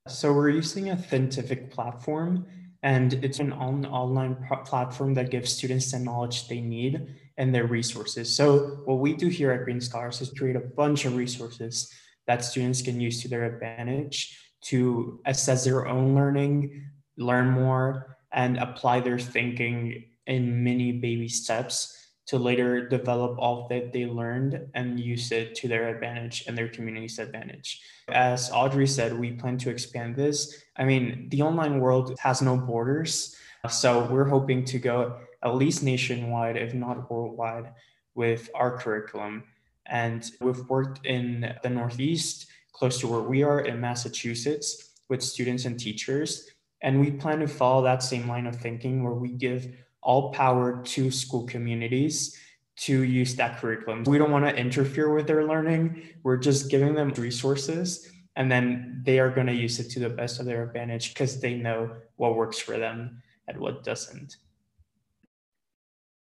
So, 0.08 0.34
we're 0.34 0.50
using 0.50 0.92
a 0.92 0.96
Thinkific 0.96 1.72
platform, 1.72 2.46
and 2.84 3.14
it's 3.26 3.40
an 3.40 3.52
online 3.52 4.36
platform 4.66 5.16
that 5.16 5.32
gives 5.32 5.52
students 5.52 5.92
the 5.92 5.98
knowledge 5.98 6.48
they 6.48 6.62
need 6.62 7.08
and 7.38 7.54
their 7.54 7.66
resources. 7.66 8.36
So, 8.36 8.82
what 8.86 9.00
we 9.00 9.16
do 9.16 9.30
here 9.30 9.52
at 9.52 9.64
Green 9.64 9.82
Scholars 9.82 10.22
is 10.22 10.30
create 10.30 10.56
a 10.56 10.60
bunch 10.60 11.06
of 11.06 11.16
resources 11.16 11.92
that 12.28 12.46
students 12.46 12.84
can 12.84 13.02
use 13.02 13.22
to 13.24 13.28
their 13.28 13.46
advantage 13.46 14.40
to 14.66 15.20
assess 15.26 15.66
their 15.66 15.88
own 15.88 16.14
learning, 16.14 16.86
learn 17.18 17.50
more, 17.50 18.18
and 18.32 18.58
apply 18.58 19.00
their 19.00 19.20
thinking 19.20 20.04
in 20.28 20.64
many 20.64 20.92
baby 20.92 21.30
steps 21.30 22.06
to 22.28 22.38
later 22.38 22.90
develop 22.90 23.38
all 23.38 23.68
that 23.70 23.94
they 23.94 24.06
learned 24.06 24.60
and 24.74 25.00
use 25.00 25.32
it 25.32 25.54
to 25.56 25.68
their 25.68 25.88
advantage 25.90 26.44
and 26.48 26.58
their 26.58 26.68
community's 26.68 27.20
advantage. 27.20 27.82
As 28.10 28.52
Audrey 28.52 28.88
said, 28.88 29.18
we 29.18 29.34
plan 29.34 29.58
to 29.60 29.70
expand 29.70 30.16
this. 30.16 30.64
I 30.76 30.86
mean, 30.86 31.30
the 31.30 31.44
online 31.44 31.80
world 31.80 32.18
has 32.20 32.42
no 32.42 32.58
borders. 32.58 33.36
So 33.70 34.08
we're 34.12 34.26
hoping 34.26 34.66
to 34.66 34.80
go 34.80 35.18
at 35.44 35.56
least 35.56 35.84
nationwide, 35.84 36.58
if 36.58 36.74
not 36.74 37.10
worldwide, 37.12 37.74
with 38.16 38.50
our 38.56 38.78
curriculum. 38.78 39.44
And 39.86 40.30
we've 40.42 40.68
worked 40.68 41.06
in 41.06 41.54
the 41.62 41.70
Northeast, 41.70 42.48
close 42.74 43.00
to 43.00 43.08
where 43.08 43.22
we 43.22 43.44
are 43.44 43.62
in 43.62 43.80
Massachusetts, 43.80 44.94
with 45.10 45.22
students 45.22 45.66
and 45.66 45.80
teachers. 45.80 46.50
And 46.82 47.00
we 47.00 47.12
plan 47.12 47.40
to 47.40 47.48
follow 47.48 47.84
that 47.84 48.04
same 48.04 48.28
line 48.28 48.48
of 48.48 48.56
thinking 48.56 49.04
where 49.04 49.14
we 49.14 49.30
give 49.30 49.68
all 50.02 50.32
power 50.32 50.84
to 50.84 51.10
school 51.10 51.48
communities 51.48 52.38
to 52.78 53.04
use 53.04 53.36
that 53.36 53.60
curriculum. 53.60 54.04
We 54.04 54.18
don't 54.18 54.32
want 54.32 54.46
to 54.46 54.56
interfere 54.56 55.14
with 55.14 55.28
their 55.28 55.46
learning. 55.46 56.04
We're 56.24 56.38
just 56.38 56.70
giving 56.70 56.94
them 56.94 57.10
resources 57.12 58.12
and 58.36 58.52
then 58.52 59.02
they 59.06 59.20
are 59.20 59.30
going 59.30 59.48
to 59.48 59.54
use 59.54 59.80
it 59.80 59.90
to 59.92 60.00
the 60.00 60.10
best 60.10 60.40
of 60.40 60.46
their 60.46 60.64
advantage 60.64 61.14
because 61.14 61.40
they 61.40 61.56
know 61.56 61.92
what 62.18 62.36
works 62.36 62.60
for 62.60 62.78
them 62.78 63.22
and 63.48 63.58
what 63.58 63.84
doesn't. 63.84 64.36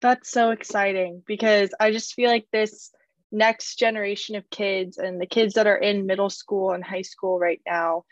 That's 0.01 0.31
so 0.31 0.51
exciting 0.51 1.23
because 1.27 1.71
I 1.81 1.91
just 1.91 2.13
feel 2.15 2.31
like 2.31 2.47
this 2.53 2.91
next 3.33 3.79
generation 3.79 4.37
of 4.37 4.49
kids 4.51 4.99
and 4.99 5.19
the 5.21 5.27
kids 5.27 5.55
that 5.55 5.67
are 5.67 5.79
in 5.79 6.07
middle 6.07 6.29
school 6.29 6.73
and 6.73 6.85
high 6.85 7.03
school 7.03 7.39
right 7.39 7.61
now, 7.67 8.05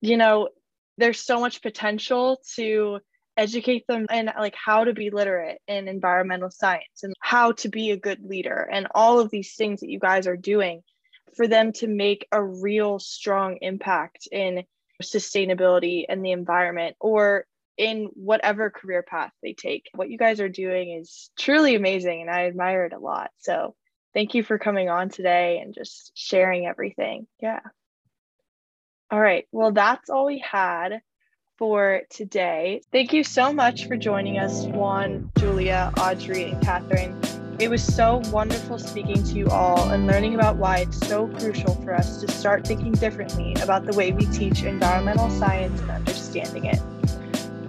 you 0.00 0.16
know, 0.16 0.48
there's 0.98 1.20
so 1.20 1.40
much 1.40 1.62
potential 1.62 2.40
to 2.56 2.98
educate 3.36 3.84
them 3.88 4.06
in 4.12 4.30
like 4.38 4.54
how 4.54 4.84
to 4.84 4.92
be 4.92 5.10
literate 5.10 5.58
in 5.66 5.88
environmental 5.88 6.50
science 6.50 7.02
and 7.02 7.14
how 7.20 7.52
to 7.52 7.68
be 7.68 7.90
a 7.90 7.96
good 7.96 8.20
leader 8.22 8.68
and 8.70 8.86
all 8.94 9.18
of 9.18 9.30
these 9.30 9.54
things 9.56 9.80
that 9.80 9.90
you 9.90 9.98
guys 9.98 10.26
are 10.26 10.36
doing 10.36 10.82
for 11.36 11.48
them 11.48 11.72
to 11.72 11.88
make 11.88 12.28
a 12.30 12.42
real 12.42 12.98
strong 12.98 13.58
impact 13.60 14.28
in 14.30 14.62
sustainability 15.02 16.04
and 16.08 16.24
the 16.24 16.30
environment 16.30 16.96
or 17.00 17.44
in 17.76 18.08
whatever 18.14 18.70
career 18.70 19.02
path 19.02 19.32
they 19.42 19.52
take. 19.52 19.90
What 19.94 20.10
you 20.10 20.18
guys 20.18 20.40
are 20.40 20.48
doing 20.48 20.92
is 20.92 21.30
truly 21.36 21.74
amazing 21.74 22.22
and 22.22 22.30
I 22.30 22.46
admire 22.46 22.84
it 22.84 22.92
a 22.92 23.00
lot. 23.00 23.30
So 23.38 23.74
thank 24.14 24.34
you 24.34 24.44
for 24.44 24.58
coming 24.58 24.88
on 24.88 25.08
today 25.08 25.58
and 25.60 25.74
just 25.74 26.12
sharing 26.14 26.66
everything. 26.66 27.26
Yeah. 27.40 27.60
All 29.14 29.20
right. 29.20 29.46
Well, 29.52 29.70
that's 29.70 30.10
all 30.10 30.26
we 30.26 30.40
had 30.40 31.00
for 31.56 32.00
today. 32.10 32.80
Thank 32.90 33.12
you 33.12 33.22
so 33.22 33.52
much 33.52 33.86
for 33.86 33.96
joining 33.96 34.40
us, 34.40 34.64
Juan, 34.64 35.30
Julia, 35.38 35.92
Audrey, 36.00 36.50
and 36.50 36.60
Catherine. 36.60 37.16
It 37.60 37.70
was 37.70 37.80
so 37.80 38.22
wonderful 38.32 38.76
speaking 38.76 39.22
to 39.22 39.34
you 39.34 39.46
all 39.50 39.88
and 39.90 40.08
learning 40.08 40.34
about 40.34 40.56
why 40.56 40.78
it's 40.78 40.98
so 41.06 41.28
crucial 41.28 41.76
for 41.84 41.94
us 41.94 42.22
to 42.22 42.28
start 42.32 42.66
thinking 42.66 42.90
differently 42.90 43.54
about 43.62 43.86
the 43.86 43.96
way 43.96 44.10
we 44.10 44.26
teach 44.26 44.64
environmental 44.64 45.30
science 45.30 45.80
and 45.82 45.92
understanding 45.92 46.64
it. 46.64 46.82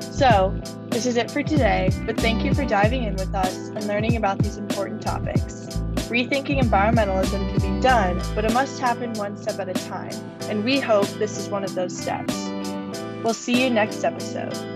So, 0.02 0.60
this 0.88 1.06
is 1.06 1.16
it 1.16 1.30
for 1.30 1.44
today, 1.44 1.92
but 2.08 2.20
thank 2.20 2.44
you 2.44 2.56
for 2.56 2.66
diving 2.66 3.04
in 3.04 3.14
with 3.18 3.36
us 3.36 3.68
and 3.68 3.86
learning 3.86 4.16
about 4.16 4.40
these 4.40 4.58
important 4.58 5.04
topics. 5.04 5.75
Rethinking 6.10 6.62
environmentalism 6.62 7.50
can 7.58 7.76
be 7.76 7.82
done, 7.82 8.22
but 8.36 8.46
it 8.46 8.54
must 8.54 8.80
happen 8.80 9.14
one 9.14 9.36
step 9.36 9.60
at 9.60 9.70
a 9.70 9.74
time, 9.74 10.14
and 10.44 10.64
we 10.64 10.80
hope 10.80 11.08
this 11.18 11.38
is 11.38 11.50
one 11.50 11.64
of 11.64 11.74
those 11.74 11.98
steps. 11.98 12.46
We'll 13.24 13.34
see 13.34 13.64
you 13.64 13.72
next 13.72 14.04
episode. 14.04 14.75